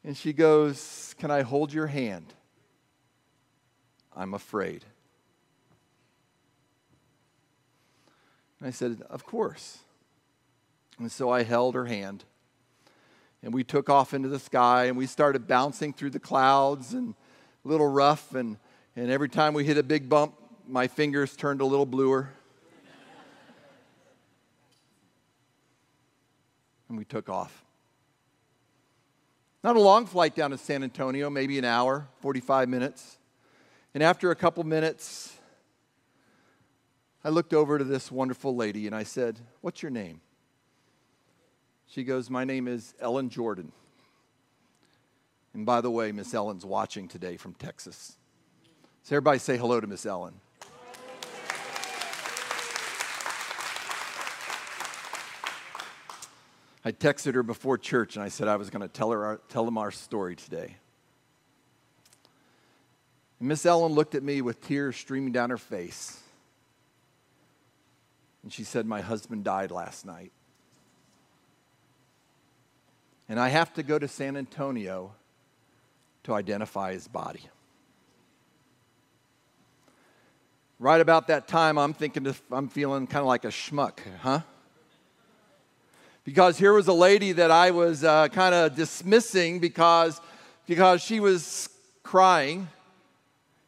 And 0.02 0.16
she 0.16 0.32
goes, 0.32 1.14
Can 1.18 1.30
I 1.30 1.42
hold 1.42 1.72
your 1.72 1.86
hand? 1.86 2.32
I'm 4.16 4.34
afraid. 4.34 4.84
And 8.58 8.68
I 8.68 8.70
said, 8.70 9.02
Of 9.08 9.24
course. 9.24 9.78
And 10.98 11.10
so 11.10 11.30
I 11.30 11.42
held 11.42 11.74
her 11.74 11.86
hand. 11.86 12.24
And 13.42 13.54
we 13.54 13.64
took 13.64 13.88
off 13.88 14.12
into 14.12 14.28
the 14.28 14.38
sky 14.38 14.84
and 14.84 14.98
we 14.98 15.06
started 15.06 15.46
bouncing 15.46 15.94
through 15.94 16.10
the 16.10 16.20
clouds 16.20 16.92
and 16.92 17.14
a 17.64 17.68
little 17.68 17.88
rough. 17.88 18.34
And, 18.34 18.58
and 19.00 19.10
every 19.10 19.30
time 19.30 19.54
we 19.54 19.64
hit 19.64 19.78
a 19.78 19.82
big 19.82 20.10
bump, 20.10 20.34
my 20.68 20.86
fingers 20.86 21.34
turned 21.34 21.62
a 21.62 21.64
little 21.64 21.86
bluer. 21.86 22.28
and 26.86 26.98
we 26.98 27.06
took 27.06 27.30
off. 27.30 27.64
Not 29.64 29.76
a 29.76 29.80
long 29.80 30.04
flight 30.04 30.34
down 30.34 30.50
to 30.50 30.58
San 30.58 30.82
Antonio, 30.82 31.30
maybe 31.30 31.58
an 31.58 31.64
hour, 31.64 32.08
45 32.20 32.68
minutes. 32.68 33.16
And 33.94 34.02
after 34.02 34.32
a 34.32 34.36
couple 34.36 34.64
minutes, 34.64 35.34
I 37.24 37.30
looked 37.30 37.54
over 37.54 37.78
to 37.78 37.84
this 37.84 38.12
wonderful 38.12 38.54
lady 38.54 38.86
and 38.86 38.94
I 38.94 39.04
said, 39.04 39.40
What's 39.62 39.82
your 39.82 39.90
name? 39.90 40.20
She 41.86 42.04
goes, 42.04 42.28
My 42.28 42.44
name 42.44 42.68
is 42.68 42.92
Ellen 43.00 43.30
Jordan. 43.30 43.72
And 45.54 45.64
by 45.64 45.80
the 45.80 45.90
way, 45.90 46.12
Miss 46.12 46.34
Ellen's 46.34 46.66
watching 46.66 47.08
today 47.08 47.38
from 47.38 47.54
Texas. 47.54 48.18
So 49.02 49.16
everybody 49.16 49.38
say 49.38 49.56
hello 49.56 49.80
to 49.80 49.86
Miss 49.86 50.06
Ellen. 50.06 50.34
I 56.84 56.92
texted 56.92 57.34
her 57.34 57.42
before 57.42 57.76
church 57.76 58.16
and 58.16 58.22
I 58.22 58.28
said 58.28 58.48
I 58.48 58.56
was 58.56 58.70
going 58.70 58.82
to 58.82 58.88
tell 58.88 59.10
her 59.10 59.24
our, 59.24 59.40
tell 59.48 59.64
them 59.64 59.76
our 59.76 59.90
story 59.90 60.36
today. 60.36 60.76
Miss 63.38 63.64
Ellen 63.64 63.92
looked 63.92 64.14
at 64.14 64.22
me 64.22 64.42
with 64.42 64.60
tears 64.60 64.96
streaming 64.96 65.32
down 65.32 65.50
her 65.50 65.58
face. 65.58 66.20
And 68.42 68.52
she 68.52 68.64
said, 68.64 68.86
My 68.86 69.00
husband 69.00 69.44
died 69.44 69.70
last 69.70 70.04
night. 70.04 70.32
And 73.28 73.40
I 73.40 73.48
have 73.48 73.72
to 73.74 73.82
go 73.82 73.98
to 73.98 74.08
San 74.08 74.36
Antonio 74.36 75.14
to 76.24 76.34
identify 76.34 76.92
his 76.92 77.08
body. 77.08 77.48
Right 80.80 81.02
about 81.02 81.26
that 81.26 81.46
time, 81.46 81.76
I'm 81.76 81.92
thinking, 81.92 82.34
I'm 82.50 82.68
feeling 82.68 83.06
kind 83.06 83.20
of 83.20 83.26
like 83.26 83.44
a 83.44 83.48
schmuck, 83.48 83.98
huh? 84.22 84.40
Because 86.24 86.56
here 86.56 86.72
was 86.72 86.88
a 86.88 86.92
lady 86.94 87.32
that 87.32 87.50
I 87.50 87.70
was 87.70 88.02
uh, 88.02 88.28
kind 88.28 88.54
of 88.54 88.76
dismissing 88.76 89.58
because, 89.58 90.18
because 90.66 91.02
she 91.02 91.20
was 91.20 91.68
crying, 92.02 92.66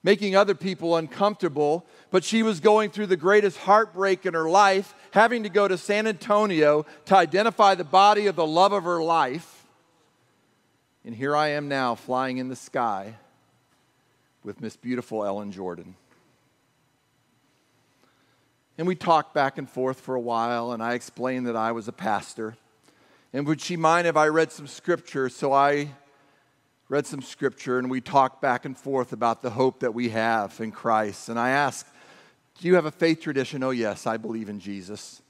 making 0.02 0.37
other 0.37 0.54
people 0.54 0.97
uncomfortable, 0.97 1.85
but 2.11 2.25
she 2.25 2.42
was 2.42 2.61
going 2.61 2.88
through 2.88 3.09
the 3.09 3.16
greatest 3.19 3.59
heartbreak 3.59 4.25
in 4.25 4.33
her 4.33 4.49
life, 4.49 4.95
having 5.11 5.42
to 5.42 5.50
go 5.50 5.69
to 5.69 5.76
San 5.76 6.07
Antonio 6.07 6.87
to 7.04 7.14
identify 7.14 7.75
the 7.75 7.85
body 7.85 8.26
of 8.26 8.37
the 8.37 8.47
love 8.47 8.73
of 8.73 8.85
her 8.85 9.02
life. 9.02 9.66
And 11.04 11.14
here 11.14 11.37
I 11.37 11.49
am 11.49 11.69
now 11.69 11.95
flying 11.95 12.38
in 12.38 12.49
the 12.49 12.57
sky 12.57 13.16
with 14.42 14.62
Miss 14.62 14.76
Beautiful 14.76 15.26
Ellen 15.26 15.52
Jordan. 15.52 15.95
And 18.82 18.88
we 18.88 18.96
talked 18.96 19.32
back 19.32 19.58
and 19.58 19.70
forth 19.70 20.00
for 20.00 20.16
a 20.16 20.20
while, 20.20 20.72
and 20.72 20.82
I 20.82 20.94
explained 20.94 21.46
that 21.46 21.54
I 21.54 21.70
was 21.70 21.86
a 21.86 21.92
pastor. 21.92 22.56
And 23.32 23.46
would 23.46 23.60
she 23.60 23.76
mind 23.76 24.08
if 24.08 24.16
I 24.16 24.26
read 24.26 24.50
some 24.50 24.66
scripture? 24.66 25.28
So 25.28 25.52
I 25.52 25.90
read 26.88 27.06
some 27.06 27.22
scripture, 27.22 27.78
and 27.78 27.88
we 27.88 28.00
talked 28.00 28.42
back 28.42 28.64
and 28.64 28.76
forth 28.76 29.12
about 29.12 29.40
the 29.40 29.50
hope 29.50 29.78
that 29.78 29.94
we 29.94 30.08
have 30.08 30.60
in 30.60 30.72
Christ. 30.72 31.28
And 31.28 31.38
I 31.38 31.50
asked, 31.50 31.86
do 32.58 32.66
you 32.66 32.74
have 32.74 32.84
a 32.84 32.90
faith 32.90 33.20
tradition? 33.20 33.62
Oh, 33.62 33.70
yes, 33.70 34.04
I 34.04 34.16
believe 34.16 34.48
in 34.48 34.58
Jesus. 34.58 35.22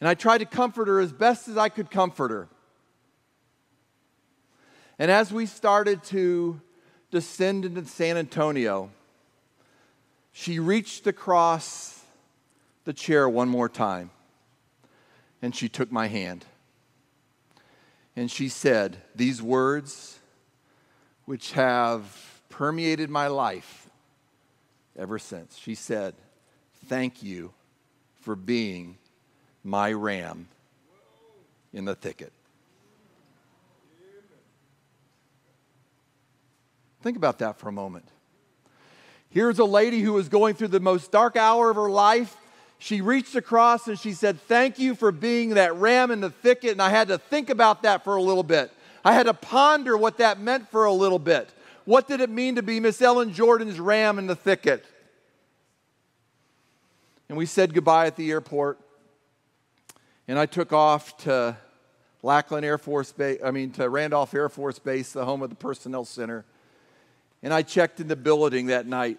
And 0.00 0.08
I 0.08 0.14
tried 0.14 0.38
to 0.38 0.46
comfort 0.46 0.88
her 0.88 0.98
as 0.98 1.12
best 1.12 1.46
as 1.46 1.56
I 1.56 1.68
could 1.68 1.92
comfort 1.92 2.32
her. 2.32 2.48
And 4.98 5.12
as 5.12 5.32
we 5.32 5.46
started 5.46 6.02
to 6.06 6.60
descend 7.12 7.64
into 7.64 7.84
San 7.84 8.16
Antonio, 8.16 8.90
she 10.38 10.58
reached 10.58 11.06
across 11.06 12.04
the 12.84 12.92
chair 12.92 13.26
one 13.26 13.48
more 13.48 13.70
time 13.70 14.10
and 15.40 15.56
she 15.56 15.66
took 15.66 15.90
my 15.90 16.08
hand. 16.08 16.44
And 18.14 18.30
she 18.30 18.50
said 18.50 18.98
these 19.14 19.40
words, 19.40 20.18
which 21.24 21.52
have 21.52 22.42
permeated 22.50 23.08
my 23.08 23.28
life 23.28 23.88
ever 24.94 25.18
since. 25.18 25.56
She 25.56 25.74
said, 25.74 26.14
Thank 26.84 27.22
you 27.22 27.54
for 28.20 28.36
being 28.36 28.98
my 29.64 29.90
ram 29.90 30.48
in 31.72 31.86
the 31.86 31.94
thicket. 31.94 32.32
Think 37.00 37.16
about 37.16 37.38
that 37.38 37.58
for 37.58 37.70
a 37.70 37.72
moment. 37.72 38.10
Here's 39.30 39.58
a 39.58 39.64
lady 39.64 40.00
who 40.00 40.12
was 40.12 40.28
going 40.28 40.54
through 40.54 40.68
the 40.68 40.80
most 40.80 41.10
dark 41.10 41.36
hour 41.36 41.70
of 41.70 41.76
her 41.76 41.90
life. 41.90 42.36
She 42.78 43.00
reached 43.00 43.34
across 43.34 43.88
and 43.88 43.98
she 43.98 44.12
said, 44.12 44.40
Thank 44.42 44.78
you 44.78 44.94
for 44.94 45.12
being 45.12 45.50
that 45.50 45.74
ram 45.76 46.10
in 46.10 46.20
the 46.20 46.30
thicket. 46.30 46.72
And 46.72 46.82
I 46.82 46.90
had 46.90 47.08
to 47.08 47.18
think 47.18 47.50
about 47.50 47.82
that 47.82 48.04
for 48.04 48.16
a 48.16 48.22
little 48.22 48.42
bit. 48.42 48.70
I 49.04 49.12
had 49.12 49.24
to 49.24 49.34
ponder 49.34 49.96
what 49.96 50.18
that 50.18 50.40
meant 50.40 50.68
for 50.70 50.84
a 50.84 50.92
little 50.92 51.18
bit. 51.18 51.48
What 51.84 52.08
did 52.08 52.20
it 52.20 52.30
mean 52.30 52.56
to 52.56 52.62
be 52.62 52.80
Miss 52.80 53.00
Ellen 53.00 53.32
Jordan's 53.32 53.78
ram 53.78 54.18
in 54.18 54.26
the 54.26 54.34
thicket? 54.34 54.84
And 57.28 57.38
we 57.38 57.46
said 57.46 57.74
goodbye 57.74 58.06
at 58.06 58.16
the 58.16 58.30
airport. 58.30 58.78
And 60.28 60.38
I 60.38 60.46
took 60.46 60.72
off 60.72 61.16
to 61.18 61.56
Lackland 62.22 62.64
Air 62.64 62.78
Force 62.78 63.12
Base, 63.12 63.38
I 63.44 63.52
mean, 63.52 63.70
to 63.72 63.88
Randolph 63.88 64.34
Air 64.34 64.48
Force 64.48 64.80
Base, 64.80 65.12
the 65.12 65.24
home 65.24 65.42
of 65.42 65.50
the 65.50 65.56
Personnel 65.56 66.04
Center. 66.04 66.44
And 67.42 67.52
I 67.52 67.62
checked 67.62 68.00
in 68.00 68.08
the 68.08 68.16
building 68.16 68.66
that 68.66 68.86
night. 68.86 69.18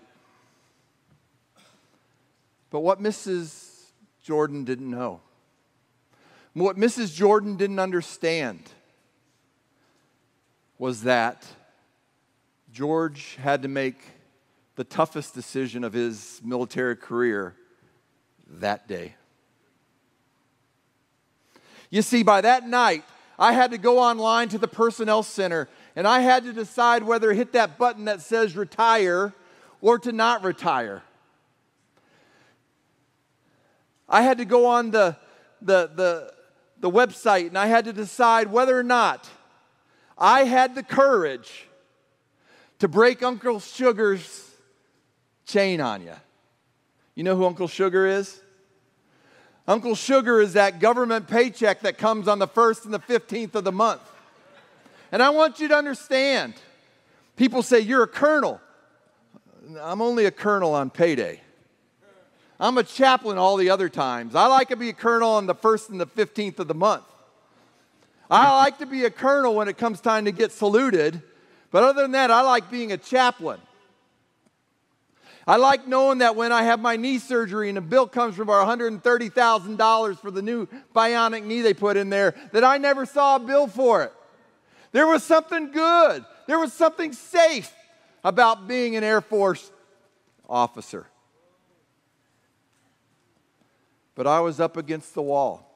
But 2.70 2.82
what 2.82 3.02
Mrs. 3.02 3.86
Jordan 4.24 4.66
didn't 4.66 4.90
know, 4.90 5.22
what 6.54 6.76
Mrs. 6.76 7.14
Jordan 7.14 7.56
didn't 7.56 7.80
understand, 7.80 8.60
was 10.78 11.04
that 11.04 11.46
George 12.72 13.38
had 13.42 13.62
to 13.62 13.68
make 13.68 13.98
the 14.76 14.84
toughest 14.84 15.34
decision 15.34 15.84
of 15.84 15.94
his 15.94 16.40
military 16.44 16.96
career 16.96 17.56
that 18.48 18.88
day. 18.88 19.16
You 21.90 22.02
see, 22.02 22.22
by 22.22 22.42
that 22.42 22.68
night, 22.68 23.04
I 23.40 23.54
had 23.54 23.72
to 23.72 23.78
go 23.78 24.00
online 24.00 24.50
to 24.50 24.58
the 24.58 24.68
personnel 24.68 25.24
center 25.24 25.68
and 25.98 26.08
I 26.08 26.20
had 26.20 26.44
to 26.44 26.54
decide 26.54 27.02
whether 27.02 27.32
to 27.32 27.36
hit 27.36 27.54
that 27.54 27.80
button 27.80 28.06
that 28.06 28.22
says 28.22 28.56
retire 28.56 29.34
or 29.82 29.98
to 29.98 30.12
not 30.12 30.44
retire. 30.44 31.02
I 34.08 34.22
had 34.22 34.38
to 34.38 34.46
go 34.46 34.68
on 34.68 34.92
the, 34.92 35.18
the, 35.60 35.90
the, 35.96 36.34
the 36.80 36.92
website 36.92 37.48
and 37.48 37.58
I 37.58 37.66
had 37.66 37.86
to 37.86 37.94
decide 37.94 38.52
whether 38.52 38.78
or 38.78 38.84
not 38.84 39.28
I 40.20 40.44
had 40.44 40.76
the 40.76 40.84
courage 40.84 41.66
to 42.78 42.88
break 42.88 43.24
Uncle 43.24 43.60
Sugar's 43.60 44.52
chain 45.48 45.82
on 45.82 46.04
you. 46.04 46.14
You 47.16 47.24
know 47.24 47.36
who 47.36 47.46
Uncle 47.46 47.68
Sugar 47.68 48.06
is? 48.06 48.40
Uncle 49.68 49.96
Sugar 49.96 50.42
is 50.42 50.54
that 50.54 50.80
government 50.80 51.28
paycheck 51.28 51.80
that 51.80 51.98
comes 51.98 52.28
on 52.28 52.38
the 52.38 52.48
1st 52.48 52.86
and 52.86 52.94
the 52.94 53.00
15th 53.00 53.56
of 53.56 53.64
the 53.64 53.72
month. 53.72 54.02
And 55.12 55.24
I 55.24 55.30
want 55.30 55.60
you 55.60 55.68
to 55.70 55.76
understand 55.76 56.54
people 57.36 57.62
say, 57.62 57.80
You're 57.80 58.04
a 58.04 58.08
colonel. 58.08 58.62
I'm 59.82 60.02
only 60.02 60.26
a 60.26 60.32
colonel 60.32 60.74
on 60.74 60.90
payday. 60.90 61.42
I'm 62.60 62.78
a 62.78 62.84
chaplain 62.84 63.38
all 63.38 63.58
the 63.58 63.70
other 63.70 63.90
times. 63.90 64.34
I 64.34 64.48
like 64.48 64.70
to 64.70 64.76
be 64.76 64.90
a 64.90 64.94
colonel 64.94 65.32
on 65.32 65.46
the 65.46 65.54
1st 65.54 65.90
and 65.90 66.02
the 66.02 66.08
15th 66.08 66.60
of 66.60 66.68
the 66.68 66.74
month. 66.74 67.04
I 68.30 68.58
like 68.58 68.80
to 68.80 68.86
be 68.86 69.06
a 69.06 69.10
colonel 69.10 69.56
when 69.56 69.68
it 69.68 69.78
comes 69.78 70.02
time 70.02 70.26
to 70.26 70.32
get 70.32 70.52
saluted, 70.52 71.22
but 71.72 71.84
other 71.84 72.02
than 72.02 72.12
that, 72.12 72.32
I 72.32 72.42
like 72.42 72.72
being 72.72 72.92
a 72.92 72.98
chaplain. 72.98 73.60
I 75.46 75.56
like 75.56 75.88
knowing 75.88 76.18
that 76.18 76.36
when 76.36 76.52
I 76.52 76.64
have 76.64 76.82
my 76.82 76.98
knee 76.98 77.20
surgery 77.20 77.70
and 77.70 77.78
the 77.78 77.82
bill 77.82 78.06
comes 78.06 78.36
from 78.36 78.50
our 78.50 78.66
$130,000 78.66 80.20
for 80.20 80.30
the 80.32 80.42
new 80.42 80.68
bionic 80.94 81.46
knee 81.46 81.62
they 81.62 81.74
put 81.74 81.96
in 81.96 82.10
there, 82.10 82.36
that 82.52 82.66
I 82.66 82.78
never 82.78 83.06
saw 83.06 83.38
a 83.38 83.40
bill 83.40 83.68
for 83.68 84.04
it. 84.04 84.14
There 84.98 85.06
was 85.06 85.24
something 85.24 85.70
good, 85.70 86.26
there 86.48 86.58
was 86.58 86.74
something 86.74 87.14
safe 87.14 87.72
about 88.24 88.68
being 88.68 88.96
an 88.96 89.04
Air 89.04 89.22
Force 89.22 89.70
officer. 90.50 91.06
But 94.16 94.26
I 94.26 94.40
was 94.40 94.60
up 94.60 94.76
against 94.76 95.14
the 95.14 95.22
wall, 95.22 95.72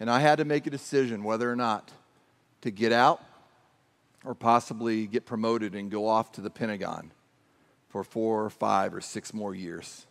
and 0.00 0.10
I 0.10 0.20
had 0.20 0.38
to 0.38 0.46
make 0.46 0.66
a 0.66 0.70
decision 0.70 1.24
whether 1.24 1.52
or 1.52 1.56
not 1.56 1.92
to 2.62 2.70
get 2.70 2.90
out 2.90 3.22
or 4.24 4.34
possibly 4.34 5.06
get 5.06 5.26
promoted 5.26 5.74
and 5.74 5.90
go 5.90 6.08
off 6.08 6.32
to 6.32 6.40
the 6.40 6.48
Pentagon 6.48 7.12
for 7.90 8.02
four 8.02 8.46
or 8.46 8.48
five 8.48 8.94
or 8.94 9.02
six 9.02 9.34
more 9.34 9.54
years. 9.54 10.06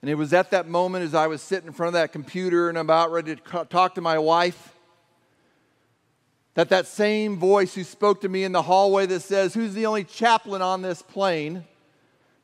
And 0.00 0.10
it 0.10 0.14
was 0.14 0.32
at 0.32 0.50
that 0.52 0.68
moment 0.68 1.04
as 1.04 1.14
I 1.14 1.26
was 1.26 1.42
sitting 1.42 1.66
in 1.66 1.72
front 1.72 1.88
of 1.88 1.94
that 1.94 2.12
computer 2.12 2.68
and 2.68 2.78
about 2.78 3.10
ready 3.10 3.36
to 3.36 3.64
talk 3.64 3.94
to 3.96 4.00
my 4.00 4.18
wife 4.18 4.74
that 6.58 6.70
that 6.70 6.88
same 6.88 7.36
voice 7.36 7.76
who 7.76 7.84
spoke 7.84 8.20
to 8.22 8.28
me 8.28 8.42
in 8.42 8.50
the 8.50 8.62
hallway 8.62 9.06
that 9.06 9.20
says, 9.20 9.54
Who's 9.54 9.74
the 9.74 9.86
only 9.86 10.02
chaplain 10.02 10.60
on 10.60 10.82
this 10.82 11.02
plane? 11.02 11.64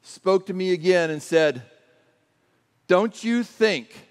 spoke 0.03 0.47
to 0.47 0.55
me 0.55 0.73
again 0.73 1.11
and 1.11 1.21
said, 1.21 1.63
Don't 2.87 3.25
you 3.25 3.43
think 3.43 4.09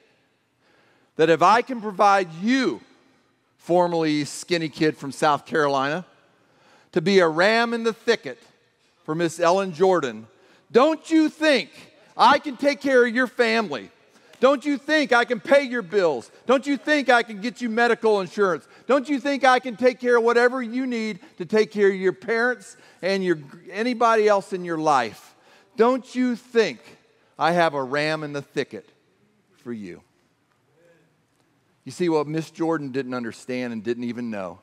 that 1.15 1.29
if 1.29 1.41
I 1.41 1.62
can 1.62 1.79
provide 1.79 2.33
you, 2.41 2.81
formerly 3.55 4.25
skinny 4.25 4.67
kid 4.67 4.97
from 4.97 5.13
South 5.13 5.45
Carolina, 5.45 6.05
to 6.91 7.00
be 7.00 7.19
a 7.19 7.27
ram 7.29 7.73
in 7.73 7.83
the 7.83 7.93
thicket 7.93 8.43
for 9.05 9.15
Miss 9.15 9.39
Ellen 9.39 9.73
Jordan, 9.73 10.27
don't 10.69 11.09
you 11.09 11.29
think 11.29 11.69
I 12.15 12.39
can 12.39 12.58
take 12.58 12.82
care 12.82 13.05
of 13.05 13.13
your 13.13 13.27
family? 13.27 13.89
Don't 14.39 14.65
you 14.65 14.77
think 14.77 15.13
I 15.13 15.24
can 15.24 15.39
pay 15.39 15.63
your 15.63 15.82
bills? 15.82 16.29
Don't 16.46 16.67
you 16.67 16.75
think 16.75 17.10
I 17.10 17.24
can 17.24 17.39
get 17.39 17.62
you 17.62 17.70
medical 17.70 18.20
insurance? 18.20 18.67
Don't 18.88 19.08
you 19.08 19.20
think 19.20 19.46
I 19.46 19.60
can 19.60 19.77
take 19.77 20.01
care 20.01 20.17
of 20.17 20.24
whatever 20.24 20.62
you 20.62 20.86
need 20.86 21.20
to 21.38 21.46
take 21.46 21.72
care 21.72 21.88
of 21.88 21.96
your 21.96 22.12
parents 22.12 22.75
and 23.01 23.24
your, 23.24 23.39
anybody 23.72 24.27
else 24.27 24.51
in 24.51 24.65
your 24.65 24.77
life? 24.77 25.34
Don't 25.77 26.13
you 26.13 26.36
think 26.36 26.79
I 27.39 27.53
have 27.53 27.74
a 27.74 27.82
ram 27.82 28.22
in 28.24 28.34
the 28.34 28.41
thicket 28.41 28.89
for 29.63 29.72
you? 29.72 30.01
You 31.86 31.91
see, 31.93 32.10
what 32.10 32.27
Miss 32.27 32.51
Jordan 32.51 32.91
didn't 32.91 33.13
understand 33.13 33.72
and 33.72 33.84
didn't 33.84 34.05
even 34.05 34.29
know 34.29 34.60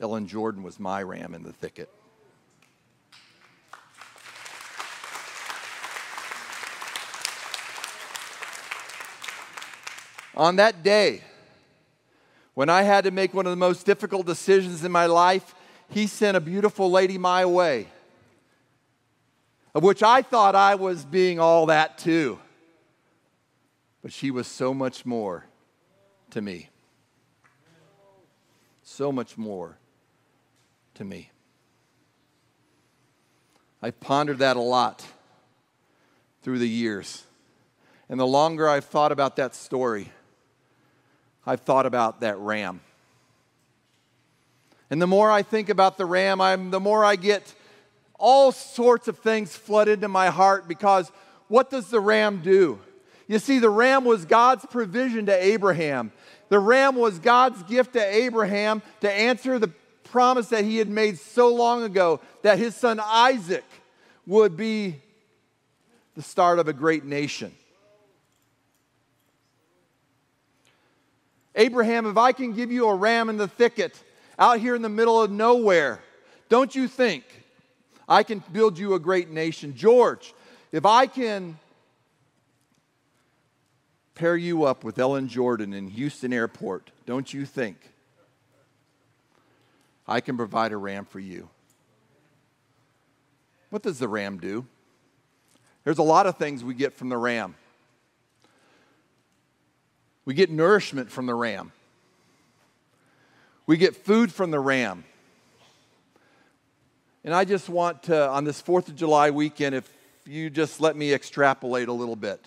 Ellen 0.00 0.26
Jordan 0.26 0.62
was 0.62 0.80
my 0.80 1.02
ram 1.02 1.34
in 1.34 1.42
the 1.42 1.52
thicket. 1.52 1.88
On 10.34 10.56
that 10.56 10.82
day, 10.82 11.22
when 12.54 12.68
I 12.68 12.82
had 12.82 13.04
to 13.04 13.10
make 13.10 13.34
one 13.34 13.46
of 13.46 13.50
the 13.50 13.56
most 13.56 13.86
difficult 13.86 14.26
decisions 14.26 14.84
in 14.84 14.92
my 14.92 15.06
life, 15.06 15.54
he 15.88 16.06
sent 16.06 16.36
a 16.36 16.40
beautiful 16.40 16.90
lady 16.90 17.18
my 17.18 17.44
way, 17.44 17.86
of 19.74 19.82
which 19.82 20.02
I 20.02 20.22
thought 20.22 20.54
I 20.54 20.74
was 20.74 21.04
being 21.04 21.38
all 21.38 21.66
that 21.66 21.98
too. 21.98 22.38
But 24.02 24.12
she 24.12 24.30
was 24.30 24.46
so 24.46 24.74
much 24.74 25.06
more 25.06 25.46
to 26.30 26.40
me. 26.40 26.68
So 28.82 29.12
much 29.12 29.38
more 29.38 29.78
to 30.94 31.04
me. 31.04 31.30
I've 33.80 33.98
pondered 34.00 34.38
that 34.38 34.56
a 34.56 34.60
lot 34.60 35.04
through 36.42 36.58
the 36.58 36.68
years. 36.68 37.24
And 38.08 38.18
the 38.20 38.26
longer 38.26 38.68
I've 38.68 38.84
thought 38.84 39.12
about 39.12 39.36
that 39.36 39.54
story, 39.54 40.10
I've 41.46 41.60
thought 41.60 41.86
about 41.86 42.20
that 42.20 42.38
ram. 42.38 42.80
And 44.90 45.00
the 45.00 45.06
more 45.06 45.30
I 45.30 45.42
think 45.42 45.68
about 45.68 45.96
the 45.96 46.04
ram, 46.04 46.40
I'm, 46.40 46.70
the 46.70 46.80
more 46.80 47.04
I 47.04 47.16
get 47.16 47.54
all 48.18 48.52
sorts 48.52 49.08
of 49.08 49.18
things 49.18 49.56
flood 49.56 49.88
into 49.88 50.06
my 50.06 50.28
heart 50.28 50.68
because 50.68 51.10
what 51.48 51.70
does 51.70 51.88
the 51.88 51.98
ram 51.98 52.40
do? 52.42 52.78
You 53.26 53.38
see, 53.38 53.58
the 53.58 53.70
ram 53.70 54.04
was 54.04 54.24
God's 54.24 54.66
provision 54.66 55.26
to 55.26 55.44
Abraham. 55.44 56.12
The 56.50 56.58
ram 56.58 56.96
was 56.96 57.18
God's 57.18 57.62
gift 57.62 57.94
to 57.94 58.04
Abraham 58.04 58.82
to 59.00 59.10
answer 59.10 59.58
the 59.58 59.72
promise 60.04 60.48
that 60.48 60.64
he 60.64 60.76
had 60.76 60.88
made 60.88 61.18
so 61.18 61.54
long 61.54 61.82
ago 61.82 62.20
that 62.42 62.58
his 62.58 62.76
son 62.76 63.00
Isaac 63.02 63.64
would 64.26 64.56
be 64.56 64.96
the 66.14 66.22
start 66.22 66.58
of 66.58 66.68
a 66.68 66.72
great 66.72 67.04
nation. 67.04 67.52
Abraham, 71.54 72.06
if 72.06 72.16
I 72.16 72.32
can 72.32 72.52
give 72.52 72.72
you 72.72 72.88
a 72.88 72.94
ram 72.94 73.28
in 73.28 73.36
the 73.36 73.48
thicket 73.48 74.02
out 74.38 74.58
here 74.58 74.74
in 74.74 74.82
the 74.82 74.88
middle 74.88 75.20
of 75.20 75.30
nowhere, 75.30 76.00
don't 76.48 76.74
you 76.74 76.88
think 76.88 77.24
I 78.08 78.22
can 78.22 78.42
build 78.52 78.78
you 78.78 78.94
a 78.94 78.98
great 78.98 79.30
nation? 79.30 79.74
George, 79.74 80.34
if 80.70 80.86
I 80.86 81.06
can 81.06 81.58
pair 84.14 84.36
you 84.36 84.64
up 84.64 84.84
with 84.84 84.98
Ellen 84.98 85.28
Jordan 85.28 85.72
in 85.72 85.88
Houston 85.88 86.32
Airport, 86.32 86.90
don't 87.06 87.32
you 87.32 87.44
think 87.44 87.76
I 90.06 90.20
can 90.20 90.36
provide 90.36 90.72
a 90.72 90.76
ram 90.76 91.04
for 91.04 91.20
you. 91.20 91.48
What 93.70 93.82
does 93.82 93.98
the 93.98 94.08
ram 94.08 94.38
do? 94.38 94.66
There's 95.84 95.98
a 95.98 96.02
lot 96.02 96.26
of 96.26 96.36
things 96.36 96.62
we 96.62 96.74
get 96.74 96.92
from 96.92 97.08
the 97.08 97.16
ram. 97.16 97.54
We 100.24 100.34
get 100.34 100.50
nourishment 100.50 101.10
from 101.10 101.26
the 101.26 101.34
ram. 101.34 101.72
We 103.66 103.76
get 103.76 103.96
food 103.96 104.32
from 104.32 104.50
the 104.50 104.60
ram. 104.60 105.04
And 107.24 107.32
I 107.32 107.44
just 107.44 107.68
want 107.68 108.04
to, 108.04 108.28
on 108.28 108.44
this 108.44 108.60
4th 108.60 108.88
of 108.88 108.96
July 108.96 109.30
weekend, 109.30 109.74
if 109.74 109.88
you 110.26 110.50
just 110.50 110.80
let 110.80 110.96
me 110.96 111.12
extrapolate 111.12 111.88
a 111.88 111.92
little 111.92 112.16
bit. 112.16 112.44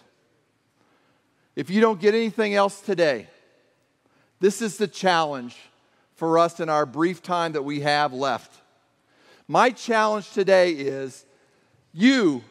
If 1.55 1.69
you 1.69 1.81
don't 1.81 1.99
get 1.99 2.13
anything 2.13 2.53
else 2.53 2.81
today, 2.81 3.27
this 4.39 4.61
is 4.61 4.77
the 4.77 4.87
challenge 4.87 5.55
for 6.15 6.37
us 6.37 6.59
in 6.59 6.69
our 6.69 6.85
brief 6.85 7.21
time 7.21 7.53
that 7.53 7.63
we 7.63 7.81
have 7.81 8.13
left. 8.13 8.53
My 9.47 9.69
challenge 9.69 10.31
today 10.31 10.71
is 10.71 11.25
you 11.93 12.43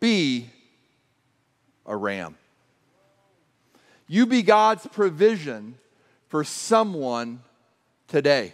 be 0.00 0.50
a 1.86 1.96
ram. 1.96 2.36
You 4.10 4.26
be 4.26 4.42
God's 4.42 4.88
provision 4.88 5.76
for 6.26 6.42
someone 6.42 7.42
today. 8.08 8.52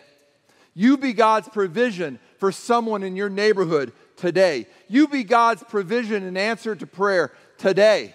You 0.74 0.98
be 0.98 1.14
God's 1.14 1.48
provision 1.48 2.18
for 2.36 2.52
someone 2.52 3.02
in 3.02 3.16
your 3.16 3.30
neighborhood 3.30 3.94
today. 4.16 4.66
You 4.86 5.08
be 5.08 5.24
God's 5.24 5.62
provision 5.62 6.24
and 6.24 6.36
answer 6.36 6.76
to 6.76 6.86
prayer 6.86 7.32
today. 7.56 8.14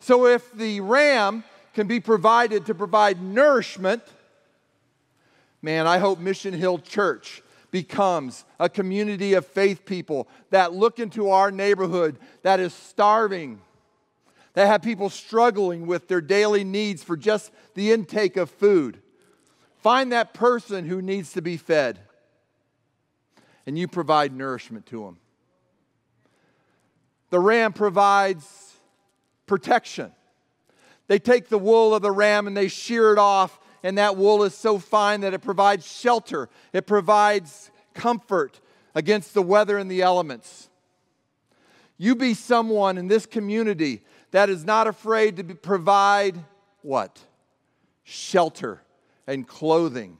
So 0.00 0.26
if 0.26 0.52
the 0.52 0.80
ram 0.80 1.44
can 1.72 1.86
be 1.86 2.00
provided 2.00 2.66
to 2.66 2.74
provide 2.74 3.22
nourishment, 3.22 4.02
Man, 5.64 5.86
I 5.86 5.98
hope 5.98 6.18
Mission 6.18 6.52
Hill 6.54 6.80
Church 6.80 7.40
becomes 7.70 8.44
a 8.58 8.68
community 8.68 9.34
of 9.34 9.46
faith 9.46 9.86
people 9.86 10.26
that 10.50 10.74
look 10.74 10.98
into 10.98 11.30
our 11.30 11.52
neighborhood 11.52 12.18
that 12.42 12.58
is 12.58 12.74
starving, 12.74 13.60
that 14.54 14.66
have 14.66 14.82
people 14.82 15.10
struggling 15.10 15.86
with 15.86 16.08
their 16.08 16.20
daily 16.20 16.64
needs 16.64 17.02
for 17.02 17.16
just 17.16 17.50
the 17.74 17.92
intake 17.92 18.36
of 18.36 18.50
food. 18.50 19.00
Find 19.78 20.12
that 20.12 20.34
person 20.34 20.86
who 20.86 21.02
needs 21.02 21.32
to 21.32 21.42
be 21.42 21.56
fed, 21.56 22.00
and 23.66 23.78
you 23.78 23.88
provide 23.88 24.32
nourishment 24.32 24.86
to 24.86 25.04
them. 25.04 25.18
The 27.30 27.40
ram 27.40 27.72
provides 27.72 28.74
protection. 29.46 30.12
They 31.08 31.18
take 31.18 31.48
the 31.48 31.58
wool 31.58 31.94
of 31.94 32.02
the 32.02 32.10
ram 32.10 32.46
and 32.46 32.56
they 32.56 32.68
shear 32.68 33.12
it 33.12 33.18
off 33.18 33.58
and 33.82 33.98
that 33.98 34.16
wool 34.16 34.44
is 34.44 34.54
so 34.54 34.78
fine 34.78 35.22
that 35.22 35.34
it 35.34 35.40
provides 35.40 35.86
shelter, 35.86 36.48
it 36.72 36.86
provides 36.86 37.70
comfort 37.94 38.60
against 38.94 39.34
the 39.34 39.42
weather 39.42 39.78
and 39.78 39.90
the 39.90 40.02
elements. 40.02 40.68
You 41.98 42.14
be 42.14 42.34
someone 42.34 42.98
in 42.98 43.08
this 43.08 43.26
community 43.26 44.02
that 44.32 44.50
is 44.50 44.64
not 44.64 44.86
afraid 44.86 45.36
to 45.36 45.44
provide 45.54 46.36
what? 46.82 47.20
Shelter 48.02 48.82
and 49.26 49.46
clothing. 49.46 50.18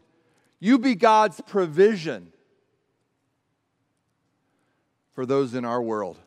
You 0.61 0.79
be 0.79 0.95
God's 0.95 1.41
provision 1.41 2.33
for 5.15 5.27
those 5.27 5.55
in 5.55 5.65
our 5.65 5.83
world. 5.83 6.19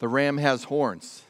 The 0.00 0.08
ram 0.08 0.38
has 0.38 0.64
horns. 0.64 1.22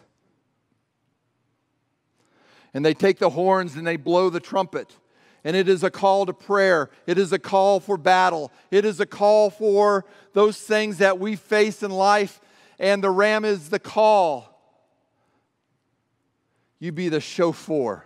And 2.75 2.85
they 2.85 2.95
take 2.95 3.19
the 3.19 3.31
horns 3.31 3.77
and 3.77 3.87
they 3.87 3.97
blow 3.97 4.31
the 4.31 4.41
trumpet. 4.41 4.95
And 5.48 5.56
it 5.56 5.66
is 5.66 5.82
a 5.82 5.90
call 5.90 6.26
to 6.26 6.34
prayer. 6.34 6.90
It 7.06 7.16
is 7.16 7.32
a 7.32 7.38
call 7.38 7.80
for 7.80 7.96
battle. 7.96 8.52
It 8.70 8.84
is 8.84 9.00
a 9.00 9.06
call 9.06 9.48
for 9.48 10.04
those 10.34 10.61
things 10.61 10.98
that 10.98 11.18
we 11.18 11.37
face 11.37 11.82
in 11.82 11.90
life. 11.90 12.38
And 12.78 13.02
the 13.02 13.08
ram 13.08 13.46
is 13.46 13.70
the 13.70 13.78
call. 13.78 14.46
You 16.78 16.92
be 16.92 17.08
the 17.08 17.22
shofar. 17.22 18.04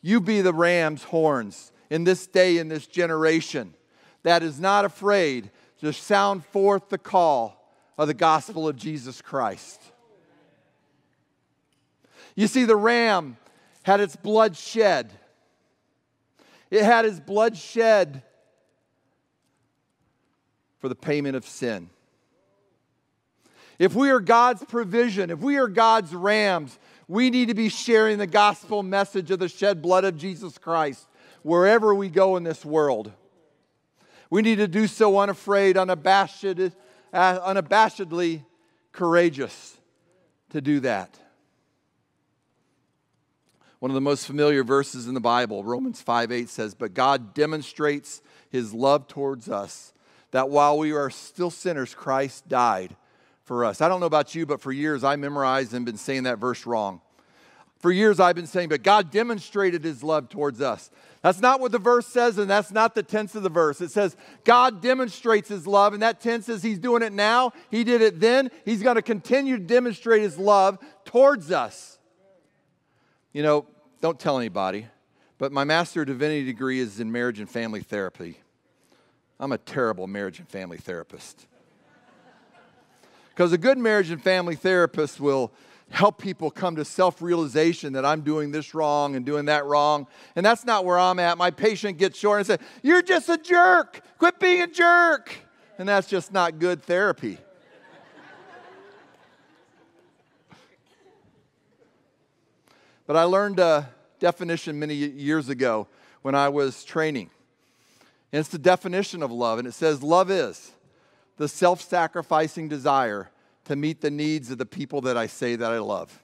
You 0.00 0.22
be 0.22 0.40
the 0.40 0.54
ram's 0.54 1.02
horns 1.02 1.70
in 1.90 2.04
this 2.04 2.26
day, 2.26 2.56
in 2.56 2.68
this 2.68 2.86
generation 2.86 3.74
that 4.22 4.42
is 4.42 4.58
not 4.58 4.86
afraid 4.86 5.50
to 5.82 5.92
sound 5.92 6.46
forth 6.46 6.88
the 6.88 6.96
call 6.96 7.74
of 7.98 8.08
the 8.08 8.14
gospel 8.14 8.66
of 8.66 8.74
Jesus 8.74 9.20
Christ. 9.20 9.82
You 12.34 12.46
see, 12.46 12.64
the 12.64 12.74
ram 12.74 13.36
had 13.82 14.00
its 14.00 14.16
blood 14.16 14.56
shed. 14.56 15.12
It 16.70 16.84
had 16.84 17.04
its 17.04 17.20
blood 17.20 17.56
shed 17.56 18.22
for 20.78 20.88
the 20.88 20.94
payment 20.94 21.36
of 21.36 21.44
sin. 21.46 21.90
If 23.78 23.94
we 23.94 24.10
are 24.10 24.20
God's 24.20 24.64
provision, 24.64 25.30
if 25.30 25.38
we 25.38 25.56
are 25.56 25.68
God's 25.68 26.14
rams, 26.14 26.78
we 27.06 27.30
need 27.30 27.48
to 27.48 27.54
be 27.54 27.68
sharing 27.68 28.18
the 28.18 28.26
gospel 28.26 28.82
message 28.82 29.30
of 29.30 29.38
the 29.38 29.48
shed 29.48 29.80
blood 29.80 30.04
of 30.04 30.16
Jesus 30.16 30.58
Christ 30.58 31.06
wherever 31.42 31.94
we 31.94 32.08
go 32.08 32.36
in 32.36 32.42
this 32.42 32.64
world. 32.64 33.12
We 34.30 34.42
need 34.42 34.56
to 34.56 34.68
do 34.68 34.86
so 34.86 35.18
unafraid, 35.18 35.76
unabashed, 35.76 36.44
uh, 36.44 36.60
unabashedly 37.12 38.44
courageous 38.92 39.76
to 40.50 40.60
do 40.60 40.80
that. 40.80 41.18
One 43.80 43.90
of 43.90 43.94
the 43.94 44.00
most 44.00 44.26
familiar 44.26 44.64
verses 44.64 45.06
in 45.06 45.14
the 45.14 45.20
Bible, 45.20 45.62
Romans 45.62 46.02
5 46.02 46.32
8 46.32 46.48
says, 46.48 46.74
But 46.74 46.94
God 46.94 47.32
demonstrates 47.34 48.22
his 48.50 48.74
love 48.74 49.06
towards 49.06 49.48
us, 49.48 49.92
that 50.32 50.50
while 50.50 50.78
we 50.78 50.92
are 50.92 51.10
still 51.10 51.50
sinners, 51.50 51.94
Christ 51.94 52.48
died 52.48 52.96
for 53.44 53.64
us. 53.64 53.80
I 53.80 53.88
don't 53.88 54.00
know 54.00 54.06
about 54.06 54.34
you, 54.34 54.46
but 54.46 54.60
for 54.60 54.72
years 54.72 55.04
I 55.04 55.16
memorized 55.16 55.72
and 55.74 55.86
been 55.86 55.96
saying 55.96 56.24
that 56.24 56.38
verse 56.38 56.66
wrong. 56.66 57.00
For 57.78 57.92
years 57.92 58.18
I've 58.18 58.34
been 58.34 58.48
saying, 58.48 58.70
but 58.70 58.82
God 58.82 59.12
demonstrated 59.12 59.84
his 59.84 60.02
love 60.02 60.28
towards 60.28 60.60
us. 60.60 60.90
That's 61.22 61.40
not 61.40 61.60
what 61.60 61.70
the 61.70 61.78
verse 61.78 62.06
says, 62.06 62.38
and 62.38 62.50
that's 62.50 62.72
not 62.72 62.94
the 62.94 63.02
tense 63.02 63.34
of 63.36 63.44
the 63.44 63.48
verse. 63.48 63.80
It 63.80 63.90
says 63.90 64.16
God 64.44 64.82
demonstrates 64.82 65.48
his 65.48 65.66
love, 65.66 65.92
and 65.92 66.02
that 66.02 66.20
tense 66.20 66.48
is 66.48 66.62
he's 66.62 66.78
doing 66.78 67.02
it 67.02 67.12
now. 67.12 67.52
He 67.70 67.84
did 67.84 68.02
it 68.02 68.18
then. 68.18 68.50
He's 68.64 68.82
going 68.82 68.96
to 68.96 69.02
continue 69.02 69.56
to 69.56 69.62
demonstrate 69.62 70.22
his 70.22 70.38
love 70.38 70.78
towards 71.04 71.52
us. 71.52 71.97
You 73.32 73.42
know, 73.42 73.66
don't 74.00 74.18
tell 74.18 74.38
anybody, 74.38 74.86
but 75.36 75.52
my 75.52 75.64
Master 75.64 76.00
of 76.02 76.06
Divinity 76.06 76.44
degree 76.44 76.80
is 76.80 76.98
in 76.98 77.12
marriage 77.12 77.40
and 77.40 77.48
family 77.48 77.80
therapy. 77.80 78.38
I'm 79.38 79.52
a 79.52 79.58
terrible 79.58 80.06
marriage 80.06 80.38
and 80.38 80.48
family 80.48 80.78
therapist. 80.78 81.46
Because 83.30 83.52
a 83.52 83.58
good 83.58 83.78
marriage 83.78 84.10
and 84.10 84.22
family 84.22 84.56
therapist 84.56 85.20
will 85.20 85.52
help 85.90 86.20
people 86.20 86.50
come 86.50 86.76
to 86.76 86.84
self 86.84 87.22
realization 87.22 87.92
that 87.92 88.04
I'm 88.04 88.22
doing 88.22 88.50
this 88.50 88.74
wrong 88.74 89.14
and 89.14 89.24
doing 89.24 89.44
that 89.44 89.64
wrong. 89.66 90.06
And 90.34 90.44
that's 90.44 90.64
not 90.64 90.84
where 90.84 90.98
I'm 90.98 91.18
at. 91.18 91.38
My 91.38 91.50
patient 91.50 91.98
gets 91.98 92.18
short 92.18 92.38
and 92.38 92.46
says, 92.46 92.58
You're 92.82 93.02
just 93.02 93.28
a 93.28 93.38
jerk. 93.38 94.00
Quit 94.18 94.40
being 94.40 94.62
a 94.62 94.66
jerk. 94.66 95.32
And 95.78 95.88
that's 95.88 96.08
just 96.08 96.32
not 96.32 96.58
good 96.58 96.82
therapy. 96.82 97.38
But 103.08 103.16
I 103.16 103.22
learned 103.22 103.58
a 103.58 103.88
definition 104.20 104.78
many 104.78 104.94
years 104.94 105.48
ago 105.48 105.88
when 106.20 106.34
I 106.34 106.50
was 106.50 106.84
training. 106.84 107.30
And 108.30 108.40
it's 108.40 108.50
the 108.50 108.58
definition 108.58 109.22
of 109.22 109.32
love. 109.32 109.58
And 109.58 109.66
it 109.66 109.72
says, 109.72 110.02
Love 110.02 110.30
is 110.30 110.72
the 111.38 111.48
self 111.48 111.80
sacrificing 111.80 112.68
desire 112.68 113.30
to 113.64 113.76
meet 113.76 114.02
the 114.02 114.10
needs 114.10 114.50
of 114.50 114.58
the 114.58 114.66
people 114.66 115.00
that 115.00 115.16
I 115.16 115.26
say 115.26 115.56
that 115.56 115.72
I 115.72 115.78
love. 115.78 116.22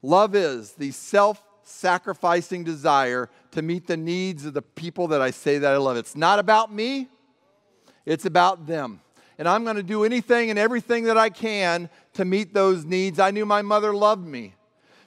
Love 0.00 0.34
is 0.34 0.72
the 0.72 0.90
self 0.90 1.42
sacrificing 1.64 2.64
desire 2.64 3.28
to 3.50 3.60
meet 3.60 3.86
the 3.86 3.98
needs 3.98 4.46
of 4.46 4.54
the 4.54 4.62
people 4.62 5.08
that 5.08 5.20
I 5.20 5.30
say 5.30 5.58
that 5.58 5.70
I 5.70 5.76
love. 5.76 5.98
It's 5.98 6.16
not 6.16 6.38
about 6.38 6.72
me, 6.72 7.08
it's 8.06 8.24
about 8.24 8.66
them. 8.66 9.02
And 9.36 9.46
I'm 9.46 9.64
going 9.64 9.76
to 9.76 9.82
do 9.82 10.04
anything 10.04 10.48
and 10.48 10.58
everything 10.58 11.04
that 11.04 11.18
I 11.18 11.28
can 11.28 11.90
to 12.14 12.24
meet 12.24 12.54
those 12.54 12.86
needs. 12.86 13.18
I 13.18 13.32
knew 13.32 13.44
my 13.44 13.60
mother 13.60 13.94
loved 13.94 14.26
me 14.26 14.54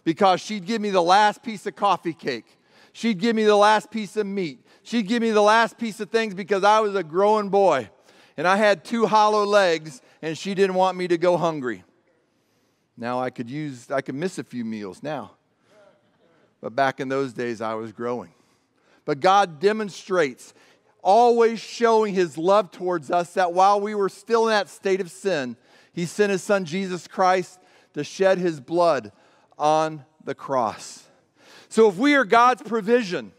because 0.04 0.42
she'd 0.42 0.66
give 0.66 0.82
me 0.82 0.90
the 0.90 1.02
last 1.02 1.44
piece 1.44 1.66
of 1.66 1.76
coffee 1.76 2.14
cake. 2.14 2.58
She'd 2.92 3.20
give 3.20 3.36
me 3.36 3.44
the 3.44 3.56
last 3.56 3.90
piece 3.90 4.18
of 4.18 4.26
meat. 4.26 4.66
She'd 4.84 5.08
give 5.08 5.22
me 5.22 5.32
the 5.32 5.42
last 5.42 5.78
piece 5.78 6.00
of 6.00 6.10
things 6.10 6.34
because 6.34 6.64
I 6.64 6.80
was 6.80 6.96
a 6.96 7.04
growing 7.04 7.50
boy 7.50 7.90
and 8.38 8.48
I 8.48 8.58
had 8.58 8.84
two 8.84 9.06
hollow 9.06 9.46
legs 9.46 10.02
and 10.22 10.38
she 10.38 10.54
didn't 10.54 10.76
want 10.76 10.98
me 10.98 11.08
to 11.08 11.18
go 11.18 11.38
hungry. 11.38 11.84
Now 12.98 13.20
I 13.20 13.30
could 13.30 13.50
use, 13.50 13.90
I 13.90 14.02
could 14.02 14.16
miss 14.16 14.38
a 14.38 14.44
few 14.44 14.64
meals 14.66 15.02
now. 15.02 15.32
But 16.62 16.76
back 16.76 17.00
in 17.00 17.10
those 17.10 17.34
days, 17.34 17.60
I 17.60 17.74
was 17.74 17.92
growing. 17.92 18.32
But 19.06 19.20
God 19.20 19.60
demonstrates, 19.60 20.54
always 21.02 21.60
showing 21.60 22.14
his 22.14 22.38
love 22.38 22.72
towards 22.72 23.12
us, 23.12 23.34
that 23.34 23.52
while 23.52 23.82
we 23.82 23.96
were 23.96 24.08
still 24.08 24.44
in 24.44 24.52
that 24.52 24.70
state 24.70 25.02
of 25.02 25.12
sin, 25.12 25.58
he 25.92 26.06
sent 26.06 26.32
his 26.32 26.42
son 26.42 26.64
Jesus 26.64 27.08
Christ 27.08 27.60
to 27.96 28.04
shed 28.04 28.38
his 28.38 28.62
blood 28.62 29.12
on 29.64 30.04
the 30.26 30.36
cross. 30.36 31.08
So 31.70 31.88
if 31.88 31.96
we 31.96 32.16
are 32.16 32.26
God's 32.26 32.62
provision, 32.62 33.32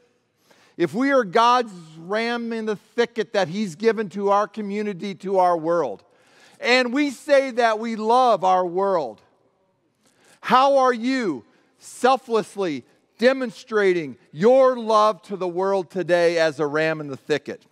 if 0.78 0.94
we 0.94 1.12
are 1.12 1.22
God's 1.22 1.72
ram 1.98 2.50
in 2.52 2.64
the 2.64 2.76
thicket 2.76 3.34
that 3.34 3.46
he's 3.46 3.76
given 3.76 4.08
to 4.08 4.30
our 4.30 4.48
community, 4.48 5.14
to 5.16 5.38
our 5.38 5.56
world, 5.56 6.02
and 6.58 6.94
we 6.94 7.10
say 7.10 7.50
that 7.52 7.78
we 7.78 7.94
love 7.94 8.42
our 8.42 8.64
world. 8.64 9.20
How 10.40 10.78
are 10.78 10.94
you 10.94 11.44
selflessly 11.78 12.84
demonstrating 13.18 14.16
your 14.32 14.78
love 14.78 15.20
to 15.22 15.36
the 15.36 15.46
world 15.46 15.90
today 15.90 16.38
as 16.38 16.58
a 16.58 16.66
ram 16.66 17.02
in 17.02 17.08
the 17.08 17.18
thicket? 17.18 17.66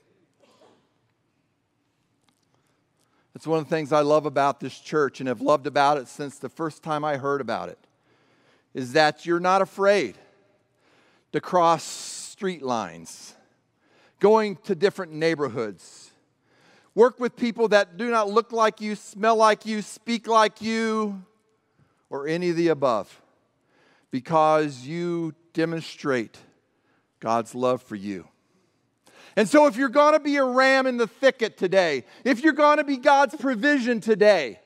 It's 3.35 3.47
one 3.47 3.61
of 3.61 3.65
the 3.65 3.75
things 3.75 3.93
I 3.93 4.03
love 4.03 4.27
about 4.27 4.61
this 4.61 4.79
church 4.79 5.21
and 5.21 5.29
have 5.29 5.41
loved 5.41 5.67
about 5.67 5.97
it 5.97 6.07
since 6.07 6.38
the 6.38 6.51
first 6.51 6.83
time 6.83 7.03
I 7.03 7.17
heard 7.17 7.41
about 7.41 7.71
it 7.71 7.79
is 8.74 8.92
that 8.92 9.26
you're 9.26 9.40
not 9.40 9.62
afraid 9.62 10.16
to 11.32 11.40
cross 11.40 11.82
street 11.82 12.62
lines, 12.62 13.35
going 14.20 14.56
to 14.64 14.74
different 14.74 15.12
neighborhoods, 15.12 16.12
Work 16.94 17.18
with 17.18 17.37
people 17.37 17.68
that 17.68 17.96
do 17.96 18.11
not 18.11 18.28
look 18.28 18.52
like 18.52 18.80
you, 18.80 18.94
smell 18.96 19.37
like 19.37 19.64
you, 19.64 19.80
speak 19.80 20.26
like 20.26 20.61
you, 20.61 21.22
or 22.11 22.28
any 22.28 22.50
of 22.50 22.56
the 22.56 22.68
above, 22.68 23.22
because 24.11 24.85
you 24.85 25.35
demonstrate 25.54 26.38
God's 27.18 27.54
love 27.54 27.82
for 27.82 27.96
you. 27.96 28.28
And 29.37 29.48
so, 29.48 29.66
if 29.66 29.76
you're 29.76 29.88
going 29.88 30.12
to 30.12 30.20
be 30.20 30.37
a 30.37 30.44
ram 30.44 30.87
in 30.87 30.98
the 30.98 31.06
thicket 31.06 31.56
today, 31.56 32.04
if 32.24 32.44
you're 32.44 32.52
going 32.52 32.76
to 32.76 32.85
be 32.85 32.98
God's 32.98 33.35
provision 33.37 34.00
today, 34.00 34.61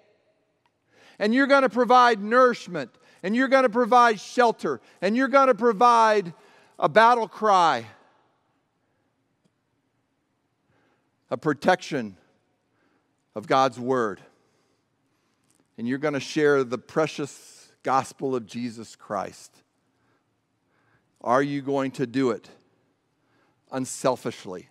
and 1.21 1.33
you're 1.33 1.47
going 1.47 1.63
to 1.63 1.69
provide 1.69 2.21
nourishment, 2.21 2.91
and 3.23 3.35
you're 3.35 3.49
going 3.49 3.63
to 3.63 3.69
provide 3.69 4.21
shelter, 4.21 4.81
and 5.01 5.17
you're 5.17 5.29
going 5.29 5.49
to 5.49 5.55
provide 5.55 6.33
a 6.79 6.89
battle 6.89 7.29
cry, 7.29 7.87
a 11.31 11.37
protection 11.37 12.17
of 13.35 13.47
God's 13.47 13.79
Word. 13.79 14.21
And 15.79 15.87
you're 15.87 15.99
going 15.99 16.15
to 16.15 16.21
share 16.21 16.65
the 16.65 16.79
precious 16.79 17.73
gospel 17.83 18.35
of 18.35 18.47
Jesus 18.47 18.97
Christ. 18.97 19.53
Are 21.21 21.43
you 21.43 21.61
going 21.61 21.91
to 21.93 22.07
do 22.07 22.31
it 22.31 22.49
unselfishly? 23.71 24.69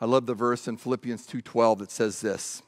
I 0.00 0.06
love 0.06 0.26
the 0.26 0.34
verse 0.34 0.68
in 0.68 0.76
Philippians 0.76 1.26
2:12 1.26 1.78
that 1.78 1.90
says 1.90 2.20
this. 2.20 2.62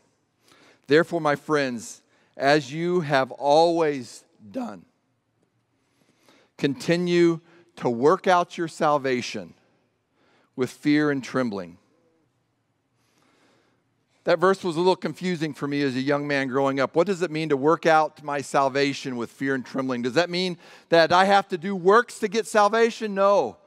Therefore 0.91 1.21
my 1.21 1.37
friends, 1.37 2.03
as 2.37 2.73
you 2.73 3.03
have 3.03 3.31
always 3.31 4.25
done, 4.51 4.85
continue 6.59 7.39
to 7.77 7.89
work 7.89 8.27
out 8.27 8.59
your 8.59 8.67
salvation 8.67 9.55
with 10.57 10.69
fear 10.69 11.13
and 11.13 11.23
trembling. 11.23 11.79
That 14.25 14.41
verse 14.41 14.65
was 14.65 14.75
a 14.75 14.81
little 14.81 14.97
confusing 14.97 15.55
for 15.55 15.69
me 15.69 15.81
as 15.83 15.95
a 15.95 16.01
young 16.01 16.27
man 16.27 16.49
growing 16.49 16.81
up. 16.81 16.97
What 16.97 17.07
does 17.07 17.23
it 17.23 17.31
mean 17.31 17.51
to 17.51 17.57
work 17.57 17.87
out 17.87 18.25
my 18.25 18.41
salvation 18.41 19.15
with 19.15 19.31
fear 19.31 19.55
and 19.55 19.65
trembling? 19.65 20.03
Does 20.03 20.15
that 20.15 20.29
mean 20.29 20.59
that 20.89 21.13
I 21.13 21.25
have 21.25 21.47
to 21.51 21.57
do 21.57 21.77
works 21.77 22.19
to 22.19 22.27
get 22.27 22.49
salvation? 22.49 23.15
No. 23.15 23.59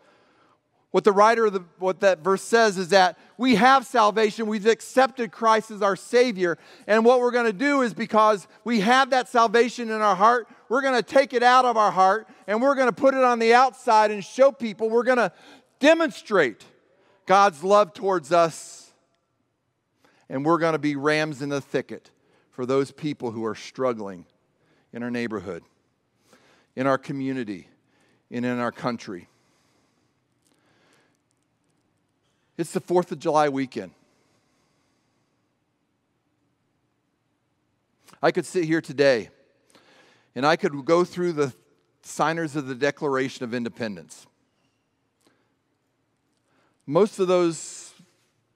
What 0.93 1.03
the 1.05 1.11
writer 1.11 1.47
of 1.47 1.53
the, 1.53 1.63
what 1.79 2.01
that 2.01 2.19
verse 2.19 2.43
says 2.43 2.77
is 2.77 2.89
that 2.89 3.17
we 3.35 3.55
have 3.55 3.83
salvation. 3.83 4.45
We've 4.45 4.67
accepted 4.67 5.31
Christ 5.31 5.71
as 5.71 5.81
our 5.81 5.95
Savior. 5.95 6.59
And 6.85 7.03
what 7.03 7.19
we're 7.19 7.31
going 7.31 7.47
to 7.47 7.51
do 7.51 7.81
is 7.81 7.95
because 7.95 8.47
we 8.63 8.81
have 8.81 9.09
that 9.09 9.27
salvation 9.27 9.89
in 9.89 10.01
our 10.01 10.15
heart, 10.15 10.47
we're 10.69 10.83
going 10.83 10.93
to 10.93 11.01
take 11.01 11.33
it 11.33 11.41
out 11.41 11.65
of 11.65 11.77
our 11.77 11.89
heart 11.89 12.27
and 12.45 12.61
we're 12.61 12.75
going 12.75 12.89
to 12.89 12.93
put 12.93 13.15
it 13.15 13.23
on 13.23 13.39
the 13.39 13.55
outside 13.55 14.11
and 14.11 14.23
show 14.23 14.51
people. 14.51 14.87
We're 14.87 15.01
going 15.01 15.17
to 15.17 15.31
demonstrate 15.79 16.63
God's 17.25 17.63
love 17.63 17.95
towards 17.95 18.31
us. 18.31 18.91
And 20.29 20.45
we're 20.45 20.59
going 20.59 20.73
to 20.73 20.79
be 20.79 20.95
rams 20.95 21.41
in 21.41 21.49
the 21.49 21.59
thicket 21.59 22.11
for 22.51 22.67
those 22.67 22.91
people 22.91 23.31
who 23.31 23.43
are 23.45 23.55
struggling 23.55 24.27
in 24.93 25.01
our 25.01 25.09
neighborhood, 25.09 25.63
in 26.75 26.85
our 26.85 26.99
community, 26.99 27.67
and 28.29 28.45
in 28.45 28.59
our 28.59 28.71
country. 28.71 29.27
It's 32.57 32.71
the 32.71 32.81
4th 32.81 33.11
of 33.11 33.19
July 33.19 33.49
weekend. 33.49 33.91
I 38.21 38.31
could 38.31 38.45
sit 38.45 38.65
here 38.65 38.79
today 38.79 39.29
and 40.35 40.45
I 40.45 40.55
could 40.55 40.85
go 40.85 41.03
through 41.03 41.33
the 41.33 41.53
signers 42.03 42.55
of 42.55 42.67
the 42.67 42.75
Declaration 42.75 43.43
of 43.43 43.53
Independence. 43.53 44.27
Most 46.85 47.19
of 47.19 47.27
those 47.27 47.93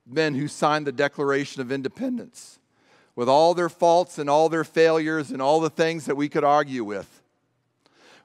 men 0.05 0.35
who 0.35 0.47
signed 0.47 0.85
the 0.85 0.91
Declaration 0.91 1.61
of 1.61 1.71
Independence, 1.71 2.59
with 3.15 3.27
all 3.27 3.53
their 3.53 3.69
faults 3.69 4.19
and 4.19 4.29
all 4.29 4.47
their 4.47 4.63
failures 4.63 5.31
and 5.31 5.41
all 5.41 5.59
the 5.59 5.69
things 5.69 6.05
that 6.05 6.15
we 6.15 6.29
could 6.29 6.43
argue 6.43 6.83
with, 6.83 7.21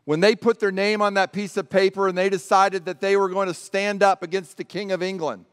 when 0.05 0.21
they 0.21 0.35
put 0.35 0.61
their 0.61 0.73
name 0.73 1.01
on 1.01 1.15
that 1.15 1.33
piece 1.33 1.57
of 1.57 1.71
paper 1.71 2.09
and 2.09 2.19
they 2.19 2.29
decided 2.29 2.85
that 2.85 3.01
they 3.01 3.17
were 3.17 3.29
going 3.29 3.49
to 3.49 3.55
stand 3.55 4.03
up 4.03 4.23
against 4.23 4.57
the 4.57 4.65
King 4.65 4.93
of 4.93 5.03
England, 5.03 5.45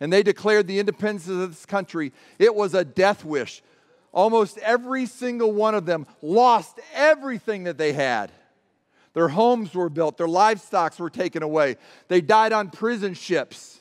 and 0.00 0.12
they 0.12 0.22
declared 0.22 0.66
the 0.66 0.78
independence 0.78 1.28
of 1.28 1.38
this 1.50 1.66
country, 1.66 2.12
it 2.38 2.54
was 2.54 2.74
a 2.74 2.84
death 2.84 3.24
wish. 3.24 3.62
Almost 4.12 4.58
every 4.58 5.06
single 5.06 5.52
one 5.52 5.74
of 5.74 5.86
them 5.86 6.06
lost 6.22 6.80
everything 6.94 7.64
that 7.64 7.78
they 7.78 7.92
had. 7.92 8.32
Their 9.14 9.28
homes 9.28 9.74
were 9.74 9.88
built, 9.88 10.16
their 10.16 10.28
livestock 10.28 10.98
were 10.98 11.10
taken 11.10 11.42
away, 11.42 11.76
they 12.08 12.20
died 12.20 12.52
on 12.52 12.70
prison 12.70 13.14
ships. 13.14 13.80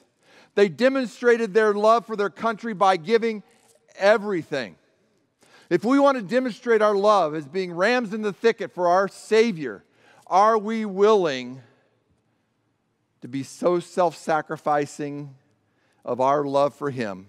They 0.56 0.70
demonstrated 0.70 1.54
their 1.54 1.76
love 1.76 2.08
for 2.08 2.16
their 2.16 2.32
country 2.32 2.74
by 2.74 2.98
giving 2.98 3.44
everything. 3.96 4.76
If 5.70 5.86
we 5.86 6.00
want 6.00 6.18
to 6.18 6.24
demonstrate 6.24 6.82
our 6.82 6.96
love 6.96 7.36
as 7.36 7.46
being 7.48 7.72
rams 7.74 8.12
in 8.12 8.24
the 8.24 8.34
thicket 8.34 8.74
for 8.74 8.88
our 8.88 9.08
Savior, 9.08 9.84
are 10.26 10.58
we 10.58 10.84
willing 10.86 11.62
to 13.22 13.28
be 13.28 13.44
so 13.44 13.80
self 13.80 14.16
sacrificing 14.16 15.36
of 16.08 16.22
our 16.22 16.46
love 16.46 16.74
for 16.74 16.90
Him 16.90 17.28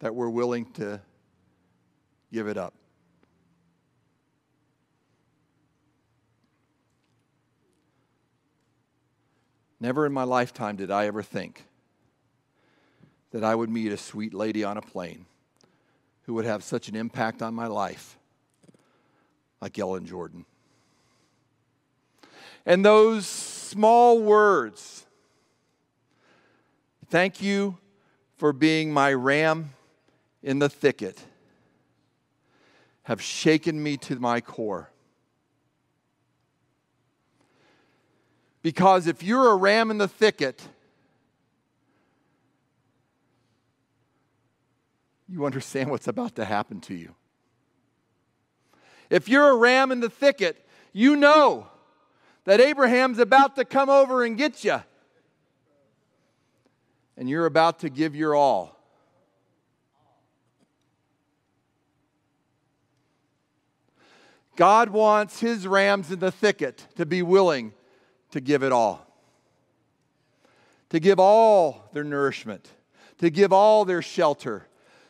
that 0.00 0.14
we're 0.14 0.28
willing 0.28 0.66
to 0.72 1.00
give 2.30 2.46
it 2.46 2.58
up. 2.58 2.74
Never 9.80 10.04
in 10.04 10.12
my 10.12 10.24
lifetime 10.24 10.76
did 10.76 10.90
I 10.90 11.06
ever 11.06 11.22
think 11.22 11.64
that 13.30 13.42
I 13.42 13.54
would 13.54 13.70
meet 13.70 13.90
a 13.92 13.96
sweet 13.96 14.34
lady 14.34 14.62
on 14.62 14.76
a 14.76 14.82
plane 14.82 15.24
who 16.24 16.34
would 16.34 16.44
have 16.44 16.62
such 16.62 16.88
an 16.88 16.94
impact 16.94 17.40
on 17.40 17.54
my 17.54 17.66
life 17.66 18.18
like 19.62 19.78
Ellen 19.78 20.04
Jordan. 20.04 20.44
And 22.66 22.84
those 22.84 23.26
small 23.26 24.20
words 24.20 25.06
Thank 27.10 27.42
you 27.42 27.76
for 28.36 28.52
being 28.52 28.92
my 28.92 29.12
ram 29.12 29.70
in 30.44 30.60
the 30.60 30.68
thicket, 30.68 31.20
have 33.02 33.20
shaken 33.20 33.82
me 33.82 33.96
to 33.96 34.20
my 34.20 34.40
core. 34.40 34.92
Because 38.62 39.08
if 39.08 39.24
you're 39.24 39.50
a 39.50 39.56
ram 39.56 39.90
in 39.90 39.98
the 39.98 40.06
thicket, 40.06 40.62
you 45.28 45.44
understand 45.44 45.90
what's 45.90 46.06
about 46.06 46.36
to 46.36 46.44
happen 46.44 46.80
to 46.82 46.94
you. 46.94 47.16
If 49.10 49.28
you're 49.28 49.50
a 49.50 49.56
ram 49.56 49.90
in 49.90 49.98
the 49.98 50.10
thicket, 50.10 50.64
you 50.92 51.16
know 51.16 51.66
that 52.44 52.60
Abraham's 52.60 53.18
about 53.18 53.56
to 53.56 53.64
come 53.64 53.90
over 53.90 54.22
and 54.22 54.38
get 54.38 54.62
you 54.62 54.80
and 57.20 57.28
you're 57.28 57.44
about 57.44 57.80
to 57.80 57.90
give 57.90 58.16
your 58.16 58.34
all. 58.34 58.80
God 64.56 64.88
wants 64.88 65.38
his 65.38 65.66
rams 65.66 66.10
in 66.10 66.18
the 66.18 66.32
thicket 66.32 66.86
to 66.96 67.04
be 67.04 67.20
willing 67.20 67.74
to 68.30 68.40
give 68.40 68.62
it 68.62 68.72
all, 68.72 69.06
to 70.88 70.98
give 70.98 71.20
all 71.20 71.90
their 71.92 72.04
nourishment, 72.04 72.70
to 73.18 73.28
give 73.28 73.52
all 73.52 73.84
their 73.84 74.00
shelter, 74.00 74.66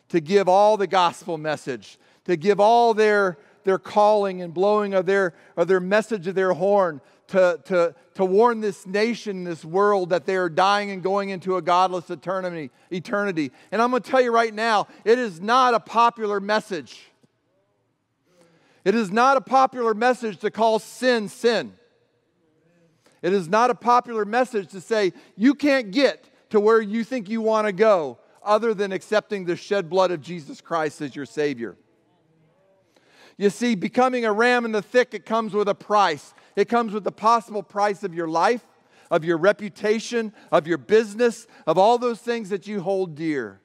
to 0.09 0.21
give 0.21 0.49
all 0.49 0.77
the 0.77 0.89
gospel 0.89 1.39
message, 1.39 1.97
to 2.25 2.37
give 2.37 2.59
all 2.59 2.93
their, 2.93 3.39
their 3.63 3.79
calling 3.79 4.43
and 4.43 4.53
blowing 4.53 4.95
of 4.95 5.07
their, 5.07 5.33
of 5.57 5.69
their 5.69 5.81
message 5.81 6.27
of 6.27 6.35
their 6.35 6.55
horn, 6.55 7.01
to, 7.31 7.61
to, 7.65 7.95
to 8.15 8.25
warn 8.25 8.61
this 8.61 8.87
nation, 8.87 9.45
this 9.45 9.65
world, 9.65 10.11
that 10.11 10.27
they 10.27 10.37
are 10.37 10.49
dying 10.49 10.91
and 10.91 11.03
going 11.03 11.31
into 11.31 11.57
a 11.57 11.63
godless 11.63 12.11
eternity. 12.11 12.71
eternity. 12.91 13.53
And 13.73 13.81
I'm 13.81 13.91
going 13.91 14.03
to 14.03 14.11
tell 14.11 14.21
you 14.21 14.33
right 14.33 14.53
now, 14.53 14.89
it 15.05 15.19
is 15.19 15.41
not 15.41 15.75
a 15.75 15.81
popular 15.81 16.41
message. 16.41 17.01
It 18.85 18.95
is 18.95 19.11
not 19.11 19.37
a 19.37 19.41
popular 19.41 19.95
message 19.95 20.39
to 20.39 20.51
call 20.51 20.79
sin 20.79 21.29
sin. 21.29 21.75
It 23.23 23.33
is 23.33 23.49
not 23.49 23.71
a 23.71 23.75
popular 23.75 24.25
message 24.25 24.71
to 24.71 24.81
say 24.81 25.13
you 25.37 25.55
can't 25.55 25.91
get 25.91 26.31
to 26.51 26.59
where 26.59 26.81
you 26.81 27.05
think 27.05 27.29
you 27.29 27.43
want 27.43 27.67
to 27.67 27.73
go 27.73 28.19
other 28.43 28.73
than 28.73 28.93
accepting 28.93 29.45
the 29.45 29.57
shed 29.57 29.91
blood 29.91 30.11
of 30.11 30.21
Jesus 30.23 30.61
Christ 30.61 31.01
as 31.03 31.15
your 31.15 31.27
Savior. 31.27 31.77
You 33.37 33.51
see, 33.51 33.75
becoming 33.75 34.25
a 34.25 34.33
ram 34.33 34.65
in 34.65 34.73
the 34.73 34.83
thicket 34.83 35.25
comes 35.25 35.55
with 35.55 35.69
a 35.69 35.75
price. 35.75 36.35
It 36.61 36.69
comes 36.69 36.93
with 36.93 37.05
the 37.05 37.13
possible 37.13 37.63
price 37.63 38.03
of 38.03 38.15
your 38.15 38.29
life, 38.29 38.67
of 39.11 39.25
your 39.25 39.39
reputation, 39.39 40.33
of 40.53 40.67
your 40.67 40.79
business, 40.79 41.47
of 41.67 41.79
all 41.79 41.97
those 41.97 42.21
things 42.21 42.51
that 42.51 42.67
you 42.67 42.83
hold 42.83 43.15
dear. 43.15 43.61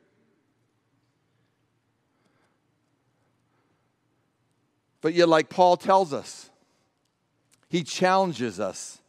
But 5.01 5.13
yet, 5.13 5.29
like 5.29 5.49
Paul 5.49 5.77
tells 5.77 6.13
us, 6.13 6.49
he 7.69 7.83
challenges 7.83 8.59
us 8.59 8.99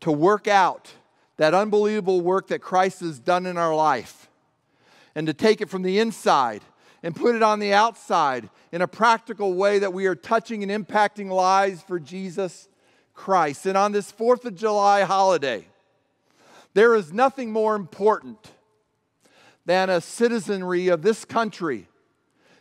to 0.00 0.10
work 0.10 0.48
out 0.48 0.92
that 1.36 1.54
unbelievable 1.54 2.20
work 2.20 2.48
that 2.48 2.58
Christ 2.58 3.00
has 3.00 3.18
done 3.18 3.46
in 3.46 3.56
our 3.56 3.74
life 3.74 4.28
and 5.14 5.26
to 5.28 5.32
take 5.32 5.60
it 5.60 5.70
from 5.70 5.82
the 5.82 5.98
inside 5.98 6.62
and 7.02 7.16
put 7.16 7.34
it 7.34 7.42
on 7.42 7.58
the 7.58 7.72
outside 7.72 8.50
in 8.70 8.82
a 8.82 8.88
practical 8.88 9.54
way 9.54 9.78
that 9.78 9.92
we 9.92 10.06
are 10.06 10.14
touching 10.14 10.68
and 10.68 10.86
impacting 10.86 11.28
lives 11.28 11.82
for 11.82 11.98
Jesus 11.98 12.68
Christ. 13.14 13.66
And 13.66 13.76
on 13.76 13.92
this 13.92 14.10
4th 14.12 14.44
of 14.44 14.54
July 14.54 15.02
holiday, 15.02 15.66
there 16.74 16.94
is 16.94 17.12
nothing 17.12 17.52
more 17.52 17.74
important 17.74 18.52
than 19.64 19.90
a 19.90 20.00
citizenry 20.00 20.88
of 20.88 21.02
this 21.02 21.24
country, 21.24 21.88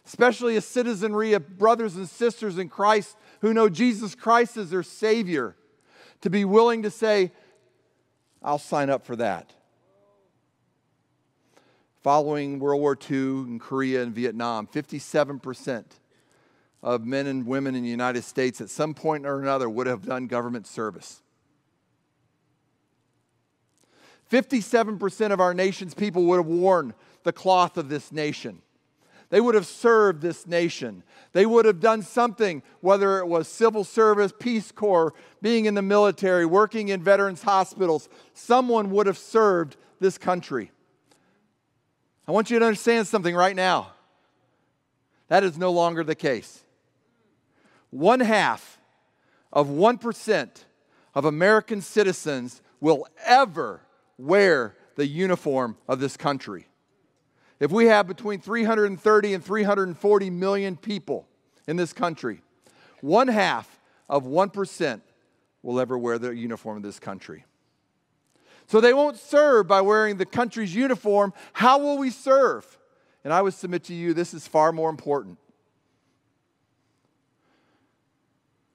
especially 0.06 0.56
a 0.56 0.62
citizenry 0.62 1.34
of 1.34 1.58
brothers 1.58 1.96
and 1.96 2.08
sisters 2.08 2.58
in 2.58 2.70
Christ 2.70 3.18
who 3.42 3.54
know 3.54 3.70
Jesus 3.70 4.14
Christ 4.14 4.58
as 4.58 4.70
their 4.70 4.84
Savior, 4.84 5.56
to 6.22 6.30
be 6.30 6.46
willing 6.46 6.84
to 6.84 6.92
say, 6.92 7.32
I'll 8.44 8.60
sign 8.60 8.90
up 8.90 9.06
for 9.06 9.16
that 9.16 9.54
following 12.02 12.58
World 12.60 12.82
War 12.82 12.98
II 13.10 13.18
in 13.18 13.60
Korea 13.60 14.02
and 14.02 14.14
Vietnam, 14.14 14.68
57% 14.68 15.86
of 16.84 17.06
men 17.06 17.28
and 17.28 17.46
women 17.46 17.76
in 17.76 17.84
the 17.84 17.89
United 17.89 18.24
States 18.24 18.60
at 18.62 18.70
some 18.70 18.94
point 18.94 19.26
or 19.26 19.39
another 19.39 19.70
would 19.70 19.88
have 19.88 20.06
done 20.06 20.28
government 20.28 20.67
service. 20.67 21.22
57% 24.32 25.32
of 25.32 25.39
our 25.39 25.54
nation's 25.54 25.94
people 25.94 26.24
would 26.24 26.38
have 26.38 26.46
worn 26.48 26.94
the 27.24 27.34
cloth 27.34 27.78
of 27.78 27.89
this 27.89 28.12
nation. 28.12 28.62
They 29.30 29.39
would 29.39 29.56
have 29.56 29.65
served 29.65 30.22
this 30.22 30.46
nation. 30.48 31.04
They 31.32 31.46
would 31.46 31.65
have 31.65 31.80
done 31.80 32.02
something, 32.02 32.63
whether 32.82 33.20
it 33.20 33.28
was 33.28 33.48
civil 33.48 33.84
service, 33.84 34.34
Peace 34.38 34.72
Corps, 34.72 35.13
being 35.41 35.65
in 35.65 35.74
the 35.74 35.82
military, 35.82 36.46
working 36.46 36.89
in 36.89 37.02
veterans' 37.02 37.44
hospitals. 37.44 38.10
Someone 38.34 38.91
would 38.91 39.08
have 39.08 39.17
served 39.17 39.78
this 40.00 40.17
country. 40.17 40.72
I 42.28 42.32
want 42.32 42.50
you 42.50 42.60
to 42.60 42.65
understand 42.65 43.08
something 43.08 43.36
right 43.36 43.56
now. 43.56 43.94
That 45.30 45.46
is 45.46 45.58
no 45.58 45.72
longer 45.72 46.04
the 46.04 46.15
case. 46.15 46.61
One 47.91 48.21
half 48.21 48.80
of 49.54 49.67
1% 49.67 50.49
of 51.13 51.25
American 51.25 51.82
citizens 51.82 52.62
will 52.80 53.08
ever 53.25 53.82
wear 54.17 54.75
the 54.95 55.06
uniform 55.06 55.77
of 55.88 55.99
this 55.99 56.17
country. 56.17 56.67
If 57.60 57.71
we 57.71 57.86
have 57.86 58.08
between 58.08 58.41
330 58.41 59.34
and 59.34 59.43
340 59.43 60.30
million 60.30 60.75
people 60.75 61.27
in 61.67 61.75
this 61.75 61.93
country, 61.93 62.41
one 63.01 63.27
half 63.27 63.80
of 64.10 64.23
1% 64.23 65.01
will 65.62 65.80
ever 65.80 65.97
wear 65.97 66.17
the 66.17 66.36
uniform 66.36 66.77
of 66.77 66.84
this 66.84 66.99
country. 66.99 67.45
So 68.67 68.80
they 68.80 68.93
won't 68.93 69.17
serve 69.17 69.67
by 69.67 69.82
wearing 69.82 70.17
the 70.17 70.25
country's 70.25 70.73
uniform. 70.73 71.34
How 71.54 71.77
will 71.77 71.97
we 71.97 72.10
serve? 72.10 72.65
And 73.23 73.34
I 73.34 73.41
would 73.41 73.54
submit 73.54 73.84
to 73.86 73.93
you 73.93 74.13
this 74.13 74.34
is 74.34 74.47
far 74.47 74.71
more 74.71 74.89
important. 74.89 75.38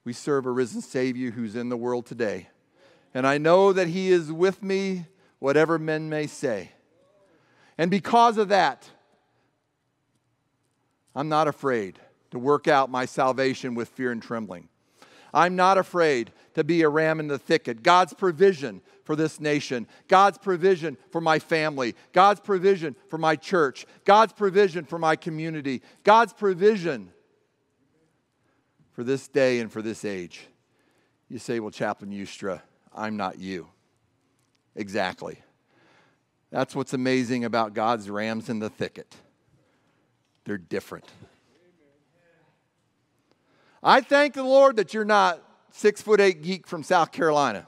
We 0.07 0.13
serve 0.13 0.45
a 0.45 0.51
risen 0.51 0.79
Savior 0.79 1.31
who's 1.31 1.57
in 1.57 1.67
the 1.67 1.75
world 1.75 2.05
today. 2.05 2.47
And 3.13 3.27
I 3.27 3.37
know 3.37 3.73
that 3.73 3.89
He 3.89 4.09
is 4.09 4.31
with 4.31 4.63
me, 4.63 5.05
whatever 5.39 5.77
men 5.77 6.07
may 6.07 6.27
say. 6.27 6.71
And 7.77 7.91
because 7.91 8.37
of 8.37 8.47
that, 8.47 8.89
I'm 11.13 11.27
not 11.27 11.49
afraid 11.49 11.99
to 12.31 12.39
work 12.39 12.69
out 12.69 12.89
my 12.89 13.03
salvation 13.03 13.75
with 13.75 13.89
fear 13.89 14.13
and 14.13 14.23
trembling. 14.23 14.69
I'm 15.33 15.57
not 15.57 15.77
afraid 15.77 16.31
to 16.53 16.63
be 16.63 16.83
a 16.83 16.89
ram 16.89 17.19
in 17.19 17.27
the 17.27 17.37
thicket. 17.37 17.83
God's 17.83 18.13
provision 18.13 18.79
for 19.03 19.17
this 19.17 19.41
nation, 19.41 19.87
God's 20.07 20.37
provision 20.37 20.95
for 21.11 21.19
my 21.19 21.37
family, 21.37 21.95
God's 22.13 22.39
provision 22.39 22.95
for 23.09 23.17
my 23.17 23.35
church, 23.35 23.85
God's 24.05 24.31
provision 24.31 24.85
for 24.85 24.97
my 24.97 25.17
community, 25.17 25.81
God's 26.05 26.31
provision 26.31 27.11
for 28.97 29.03
this 29.03 29.27
day 29.27 29.59
and 29.59 29.71
for 29.71 29.83
this 29.83 30.03
age. 30.03 30.47
You 31.29 31.37
say, 31.37 31.59
Well, 31.59 31.69
Chaplain 31.69 32.09
Youstra, 32.09 32.63
I'm 32.95 33.15
not 33.15 33.37
you. 33.37 33.67
Exactly. 34.75 35.37
That's 36.49 36.75
what's 36.75 36.93
amazing 36.93 37.45
about 37.45 37.75
God's 37.75 38.09
rams 38.09 38.49
in 38.49 38.57
the 38.57 38.71
thicket. 38.71 39.15
They're 40.45 40.57
different. 40.57 41.05
I 43.83 44.01
thank 44.01 44.33
the 44.33 44.41
Lord 44.41 44.77
that 44.77 44.95
you're 44.95 45.05
not 45.05 45.43
six 45.69 46.01
foot 46.01 46.19
eight 46.19 46.41
geek 46.41 46.65
from 46.65 46.81
South 46.81 47.11
Carolina. 47.11 47.67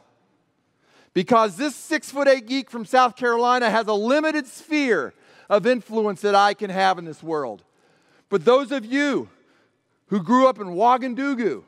Because 1.13 1.58
this 1.58 1.76
six 1.76 2.10
foot 2.10 2.28
eight 2.28 2.48
geek 2.48 2.72
from 2.72 2.86
South 2.86 3.15
Carolina 3.15 3.70
has 3.70 3.86
a 3.86 3.94
limited 3.94 4.48
sphere 4.48 5.13
of 5.48 5.68
influence 5.68 6.22
that 6.22 6.34
I 6.34 6.56
can 6.56 6.72
have 6.72 6.98
in 6.98 7.06
this 7.06 7.22
world. 7.22 7.63
But 8.30 8.46
those 8.46 8.72
of 8.72 8.84
you 8.84 9.30
who 10.10 10.22
grew 10.22 10.48
up 10.48 10.60
in 10.60 10.67
Ouagadougou, 10.67 11.63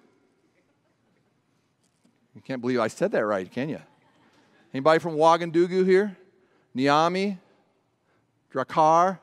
you 2.35 2.41
can't 2.43 2.61
believe 2.61 2.79
I 2.79 2.87
said 2.87 3.11
that 3.11 3.25
right, 3.25 3.49
can 3.49 3.69
you? 3.69 3.79
Anybody 4.73 4.99
from 4.99 5.15
Ouagadougou 5.15 5.85
here? 5.85 6.17
Niamey, 6.75 7.37
Dakar, 8.51 9.19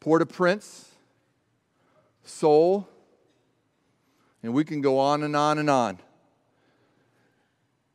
Port-au-Prince, 0.00 0.90
Seoul, 2.24 2.88
and 4.42 4.52
we 4.52 4.64
can 4.64 4.80
go 4.80 4.98
on 4.98 5.22
and 5.22 5.36
on 5.36 5.58
and 5.58 5.70
on. 5.70 5.98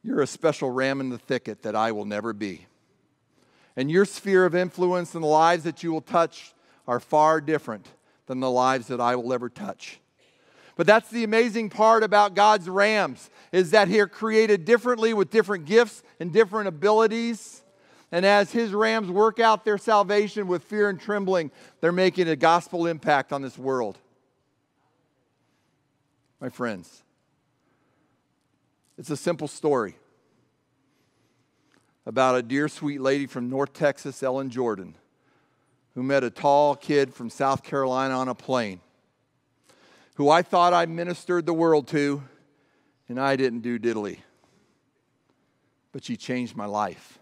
You're 0.01 0.21
a 0.21 0.27
special 0.27 0.71
ram 0.71 1.01
in 1.01 1.09
the 1.09 1.17
thicket 1.17 1.63
that 1.63 1.75
I 1.75 1.91
will 1.91 2.05
never 2.05 2.31
be. 2.31 2.67
And 3.75 3.91
your 3.91 4.05
sphere 4.05 4.45
of 4.45 4.55
influence 4.55 5.13
and 5.13 5.23
the 5.23 5.27
lives 5.27 5.63
that 5.63 5.83
you 5.83 5.91
will 5.91 6.01
touch 6.01 6.53
are 6.87 7.01
far 7.01 7.41
different 7.41 7.87
than 8.27 8.39
the 8.39 8.51
lives 8.51 8.87
that 8.87 9.01
I 9.01 9.15
will 9.15 9.33
ever 9.33 9.49
touch. 9.49 9.99
But 10.75 10.85
that's 10.85 11.09
the 11.09 11.23
amazing 11.23 11.71
part 11.71 12.03
about 12.03 12.35
God's 12.35 12.69
rams 12.69 13.31
is 13.51 13.71
that 13.71 13.89
they're 13.89 14.07
created 14.07 14.63
differently 14.63 15.13
with 15.13 15.31
different 15.31 15.65
gifts 15.65 16.03
and 16.19 16.31
different 16.31 16.67
abilities. 16.67 17.63
And 18.11 18.25
as 18.25 18.51
his 18.51 18.71
rams 18.71 19.09
work 19.09 19.39
out 19.39 19.65
their 19.65 19.79
salvation 19.79 20.47
with 20.47 20.63
fear 20.63 20.89
and 20.89 20.99
trembling, 20.99 21.51
they're 21.81 21.91
making 21.91 22.27
a 22.29 22.35
gospel 22.35 22.85
impact 22.85 23.33
on 23.33 23.41
this 23.41 23.57
world 23.57 23.97
my 26.39 26.49
friends. 26.49 27.03
It's 28.97 29.09
a 29.09 29.17
simple 29.17 29.47
story 29.47 29.95
about 32.05 32.35
a 32.35 32.41
dear, 32.41 32.67
sweet 32.67 33.01
lady 33.01 33.25
from 33.25 33.49
North 33.49 33.73
Texas, 33.73 34.23
Ellen 34.23 34.49
Jordan, 34.49 34.95
who 35.97 36.03
met 36.03 36.23
a 36.23 36.29
tall 36.29 36.75
kid 36.75 37.11
from 37.11 37.27
South 37.27 37.63
Carolina 37.63 38.13
on 38.13 38.27
a 38.27 38.35
plane, 38.35 38.79
who 40.13 40.29
I 40.29 40.43
thought 40.43 40.71
I 40.71 40.85
ministered 40.85 41.47
the 41.47 41.55
world 41.55 41.87
to, 41.87 42.21
and 43.09 43.19
I 43.19 43.35
didn't 43.35 43.61
do 43.61 43.79
diddly. 43.79 44.19
But 45.91 46.03
she 46.03 46.15
changed 46.15 46.55
my 46.55 46.67
life 46.67 47.17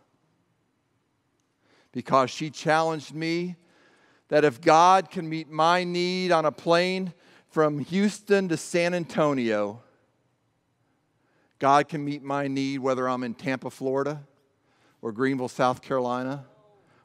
because 1.93 2.29
she 2.29 2.49
challenged 2.49 3.15
me 3.15 3.55
that 4.27 4.43
if 4.43 4.59
God 4.59 5.09
can 5.09 5.29
meet 5.29 5.49
my 5.49 5.85
need 5.85 6.33
on 6.33 6.43
a 6.43 6.51
plane, 6.51 7.13
from 7.47 7.79
Houston 7.79 8.49
to 8.49 8.57
San 8.57 8.93
Antonio, 8.93 9.81
God 11.59 11.87
can 11.87 12.03
meet 12.03 12.23
my 12.23 12.49
need 12.49 12.79
whether 12.79 13.07
I'm 13.07 13.23
in 13.23 13.35
Tampa, 13.35 13.69
Florida, 13.69 14.23
or 15.01 15.13
Greenville, 15.13 15.47
South 15.47 15.81
Carolina, 15.81 16.43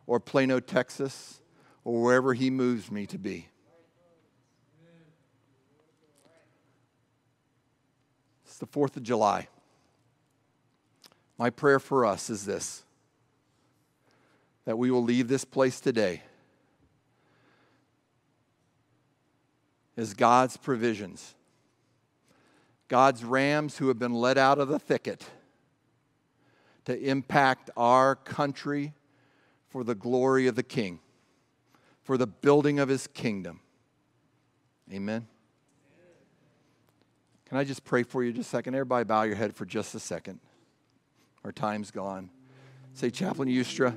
or 0.09 0.19
Plano, 0.19 0.59
Texas, 0.59 1.41
or 1.85 2.03
wherever 2.03 2.35
He 2.35 2.51
moves 2.51 2.91
me 2.91 3.07
to 3.07 3.19
be. 3.19 3.49
It's 8.45 8.59
the 8.59 8.67
4th 8.67 8.97
of 8.97 9.03
July. 9.03 9.49
My 11.39 11.51
prayer 11.51 11.79
for 11.79 12.05
us 12.05 12.29
is 12.29 12.45
this 12.45 12.85
that 14.67 14.77
we 14.77 14.91
will 14.91 15.03
leave 15.03 15.27
this 15.27 15.45
place 15.45 15.81
today 15.81 16.23
as 19.97 20.15
God's 20.15 20.57
provisions. 20.57 21.35
God's 22.89 23.25
rams 23.25 23.79
who 23.79 23.89
have 23.89 23.99
been 23.99 24.15
let 24.15 24.37
out 24.37 24.59
of 24.59 24.69
the 24.69 24.79
thicket 24.79 25.25
to 26.85 26.99
impact 26.99 27.71
our 27.77 28.17
country 28.17 28.95
for 29.69 29.85
the 29.85 29.95
glory 29.95 30.47
of 30.47 30.57
the 30.57 30.63
King, 30.63 30.99
for 32.11 32.19
the 32.19 32.27
building 32.27 32.81
of 32.81 32.89
his 32.89 33.07
kingdom. 33.07 33.61
Amen. 34.93 35.29
Can 37.47 37.57
I 37.57 37.63
just 37.63 37.85
pray 37.85 38.03
for 38.03 38.25
you 38.25 38.33
just 38.33 38.49
a 38.49 38.51
second? 38.51 38.75
Everybody 38.75 39.05
bow 39.05 39.23
your 39.23 39.37
head 39.37 39.55
for 39.55 39.65
just 39.65 39.95
a 39.95 40.01
second. 40.01 40.41
Our 41.45 41.53
time's 41.53 41.93
gone. 41.93 42.31
Say, 42.95 43.11
Chaplain 43.11 43.49
Youstra, 43.49 43.95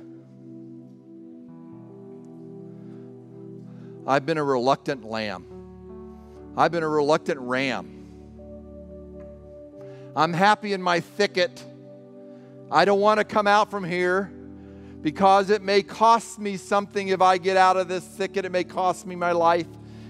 I've 4.06 4.24
been 4.24 4.38
a 4.38 4.44
reluctant 4.44 5.04
lamb. 5.04 6.52
I've 6.56 6.70
been 6.70 6.84
a 6.84 6.88
reluctant 6.88 7.40
ram. 7.40 8.12
I'm 10.14 10.32
happy 10.32 10.72
in 10.72 10.80
my 10.80 11.00
thicket. 11.00 11.64
I 12.70 12.84
don't 12.84 13.00
want 13.00 13.18
to 13.18 13.24
come 13.24 13.48
out 13.48 13.72
from 13.72 13.82
here 13.82 14.30
because 15.04 15.50
it 15.50 15.60
may 15.60 15.82
cost 15.82 16.38
me 16.38 16.56
something 16.56 17.08
if 17.08 17.20
I 17.20 17.36
get 17.36 17.58
out 17.58 17.76
of 17.76 17.88
this 17.88 18.02
thicket. 18.02 18.46
It 18.46 18.52
may 18.52 18.64
cost 18.64 19.06
me 19.06 19.14
my 19.14 19.32
life. 19.32 19.66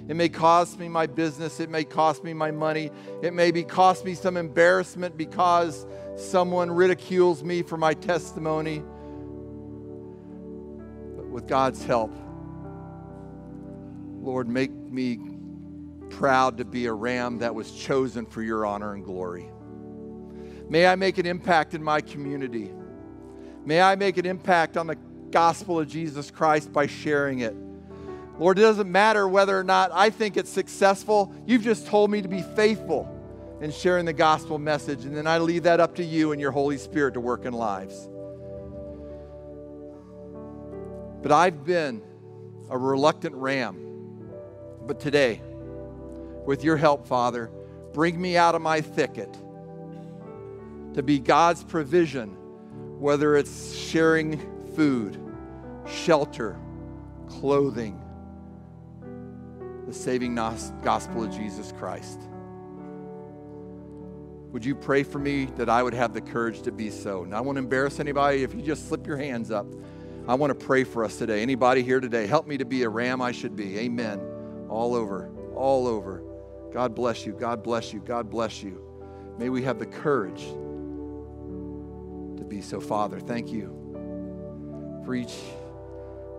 It 0.07 0.15
may 0.15 0.29
cost 0.29 0.79
me 0.79 0.89
my 0.89 1.09
business. 1.09 1.59
It 1.59 1.69
may 1.69 1.83
cost 1.83 2.23
me 2.23 2.33
my 2.33 2.53
money. 2.53 2.93
It 3.21 3.35
may 3.35 3.51
be 3.51 3.65
cost 3.65 4.05
me 4.05 4.15
some 4.15 4.37
embarrassment 4.37 5.17
because 5.17 5.85
someone 6.17 6.71
ridicules 6.71 7.43
me 7.43 7.63
for 7.63 7.77
my 7.77 7.95
testimony. 7.95 8.85
But 11.17 11.27
with 11.27 11.49
God's 11.49 11.85
help, 11.85 12.15
Lord, 14.21 14.49
make 14.49 14.71
me 14.71 15.19
proud 16.09 16.59
to 16.59 16.65
be 16.65 16.87
a 16.87 16.93
ram 16.93 17.39
that 17.39 17.53
was 17.53 17.73
chosen 17.73 18.27
for 18.27 18.43
your 18.43 18.65
honor 18.65 18.95
and 18.95 19.05
glory. 19.05 19.51
May 20.69 20.87
I 20.87 20.95
make 20.95 21.19
an 21.19 21.27
impact 21.27 21.75
in 21.75 21.83
my 21.83 22.01
community. 22.01 22.71
May 23.65 23.81
I 23.81 23.95
make 23.97 24.19
an 24.19 24.27
impact 24.27 24.77
on 24.77 24.87
the 24.87 24.97
gospel 25.31 25.81
of 25.81 25.89
Jesus 25.89 26.31
Christ 26.31 26.73
by 26.73 26.87
sharing 26.87 27.41
it. 27.41 27.55
Lord, 28.39 28.59
it 28.59 28.63
doesn't 28.63 28.91
matter 28.91 29.29
whether 29.29 29.59
or 29.59 29.65
not 29.65 29.91
I 29.93 30.11
think 30.11 30.37
it's 30.37 30.51
successful. 30.51 31.33
You've 31.47 31.63
just 31.63 31.87
told 31.87 32.11
me 32.11 32.21
to 32.23 32.29
be 32.29 32.43
faithful 32.43 33.11
in 33.61 33.71
sharing 33.71 34.05
the 34.05 34.13
gospel 34.13 34.59
message, 34.59 35.05
and 35.05 35.17
then 35.17 35.27
I 35.27 35.39
leave 35.39 35.63
that 35.63 35.81
up 35.81 35.95
to 35.97 36.05
you 36.05 36.33
and 36.33 36.41
your 36.41 36.51
Holy 36.51 36.77
Spirit 36.77 37.15
to 37.15 37.21
work 37.21 37.45
in 37.45 37.53
lives. 37.53 38.09
But 41.23 41.33
I've 41.33 41.65
been 41.65 42.03
a 42.69 42.77
reluctant 42.77 43.35
ram. 43.35 43.81
But 44.87 45.01
today, 45.01 45.41
with 46.45 46.63
your 46.63 46.77
help, 46.77 47.07
Father, 47.07 47.51
bring 47.93 48.21
me 48.21 48.37
out 48.37 48.55
of 48.55 48.61
my 48.61 48.81
thicket 48.81 49.33
to 50.93 51.03
be 51.03 51.19
God's 51.19 51.65
provision, 51.65 52.37
whether 53.05 53.37
it's 53.37 53.77
sharing 53.77 54.39
food, 54.75 55.21
shelter, 55.87 56.59
clothing, 57.27 58.01
the 59.87 59.93
saving 59.93 60.35
gospel 60.35 61.25
of 61.25 61.31
Jesus 61.31 61.71
Christ. 61.73 62.23
would 64.53 64.65
you 64.65 64.75
pray 64.75 65.03
for 65.03 65.19
me 65.19 65.45
that 65.57 65.69
I 65.69 65.83
would 65.83 65.93
have 65.93 66.15
the 66.15 66.23
courage 66.23 66.63
to 66.63 66.73
be 66.73 66.89
so? 66.89 67.25
And 67.25 67.35
I 67.35 67.43
won't 67.43 67.59
embarrass 67.59 68.01
anybody 68.01 68.43
if 68.43 68.55
you 68.55 68.63
just 68.63 68.89
slip 68.89 69.07
your 69.07 69.19
hands 69.19 69.51
up. 69.51 69.67
I 70.27 70.35
want 70.35 70.59
to 70.59 70.67
pray 70.67 70.85
for 70.85 71.05
us 71.05 71.19
today. 71.19 71.43
Anybody 71.43 71.83
here 71.83 72.01
today, 72.01 72.27
help 72.27 72.47
me 72.47 72.57
to 72.57 72.65
be 72.65 72.85
a 72.85 72.89
ram 72.89 73.21
I 73.21 73.33
should 73.33 73.55
be. 73.55 73.81
Amen. 73.81 74.19
All 74.71 74.95
over, 74.95 75.31
all 75.55 75.87
over. 75.87 76.23
God 76.73 76.95
bless 76.95 77.27
you. 77.27 77.35
God 77.35 77.63
bless 77.63 77.93
you. 77.93 78.01
God 78.01 78.31
bless 78.31 78.63
you. 78.63 78.81
May 79.39 79.51
we 79.51 79.61
have 79.61 79.79
the 79.79 79.85
courage 79.85 80.47
be 82.55 82.63
so. 82.63 82.81
Father, 82.81 83.19
thank 83.19 83.51
you 83.51 83.67
for 85.05 85.15
each 85.15 85.35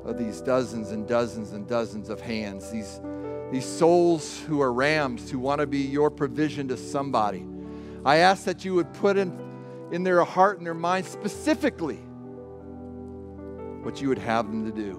of 0.05 0.17
these 0.17 0.39
dozens 0.39 0.91
and 0.91 1.05
dozens 1.05 1.51
and 1.51 1.67
dozens 1.67 2.09
of 2.09 2.21
hands, 2.21 2.71
these, 2.71 3.01
these 3.51 3.65
souls 3.65 4.39
who 4.47 4.61
are 4.61 4.71
rams 4.71 5.29
who 5.29 5.39
want 5.39 5.59
to 5.59 5.67
be 5.67 5.79
your 5.79 6.09
provision 6.09 6.69
to 6.69 6.77
somebody. 6.77 7.45
I 8.05 8.17
ask 8.17 8.45
that 8.45 8.63
you 8.63 8.75
would 8.75 8.93
put 8.93 9.17
in, 9.17 9.37
in 9.91 10.03
their 10.03 10.23
heart 10.23 10.57
and 10.57 10.65
their 10.65 10.73
mind 10.73 11.05
specifically 11.05 11.99
what 13.83 13.99
you 14.01 14.07
would 14.07 14.19
have 14.19 14.45
them 14.47 14.63
to 14.65 14.71
do. 14.71 14.93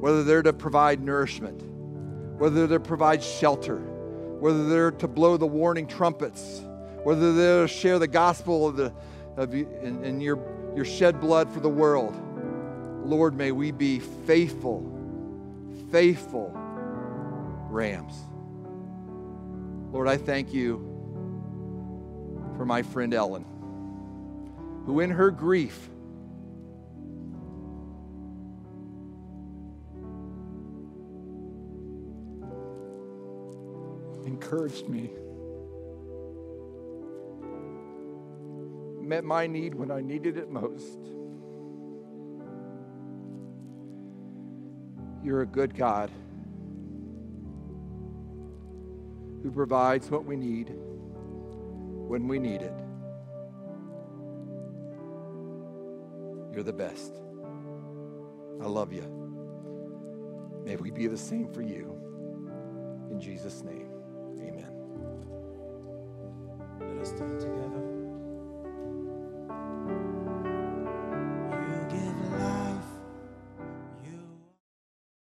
Whether 0.00 0.22
they're 0.22 0.42
to 0.42 0.52
provide 0.52 1.00
nourishment, 1.00 1.62
whether 2.38 2.66
they're 2.66 2.78
to 2.78 2.84
provide 2.84 3.22
shelter, 3.22 3.78
whether 3.78 4.68
they're 4.68 4.90
to 4.90 5.08
blow 5.08 5.38
the 5.38 5.46
warning 5.46 5.86
trumpets, 5.86 6.60
whether 7.04 7.32
they're 7.32 7.66
to 7.66 7.68
share 7.68 7.98
the 7.98 8.08
gospel 8.08 8.66
of 8.66 8.76
the 8.76 8.92
of 9.36 9.54
you, 9.54 9.68
in, 9.82 10.04
in 10.04 10.20
your, 10.20 10.38
your 10.74 10.84
shed 10.84 11.20
blood 11.20 11.50
for 11.50 11.60
the 11.60 11.68
world. 11.68 12.14
Lord, 13.04 13.34
may 13.34 13.52
we 13.52 13.70
be 13.70 13.98
faithful, 13.98 14.88
faithful 15.90 16.52
rams. 17.68 18.14
Lord, 19.92 20.08
I 20.08 20.16
thank 20.16 20.52
you 20.54 20.78
for 22.56 22.64
my 22.64 22.82
friend 22.82 23.12
Ellen, 23.12 23.44
who 24.86 25.00
in 25.00 25.10
her 25.10 25.30
grief 25.30 25.88
encouraged 34.24 34.88
me, 34.88 35.10
met 39.12 39.24
my 39.24 39.46
need 39.46 39.74
when 39.74 39.90
I 39.90 40.00
needed 40.00 40.38
it 40.38 40.48
most. 40.48 40.98
You're 45.22 45.42
a 45.42 45.46
good 45.46 45.76
God 45.76 46.10
who 49.42 49.50
provides 49.50 50.10
what 50.10 50.24
we 50.24 50.34
need 50.34 50.72
when 52.08 52.26
we 52.26 52.38
need 52.38 52.62
it. 52.62 52.72
You're 56.54 56.64
the 56.64 56.72
best. 56.72 57.12
I 58.62 58.66
love 58.66 58.94
you. 58.94 59.04
May 60.64 60.76
we 60.76 60.90
be 60.90 61.06
the 61.06 61.18
same 61.18 61.52
for 61.52 61.60
you. 61.60 62.00
In 63.10 63.20
Jesus' 63.20 63.62
name, 63.62 63.90
amen. 64.38 64.72
Let 66.80 66.98
us 67.02 67.10
stand 67.10 67.38
together. 67.38 67.71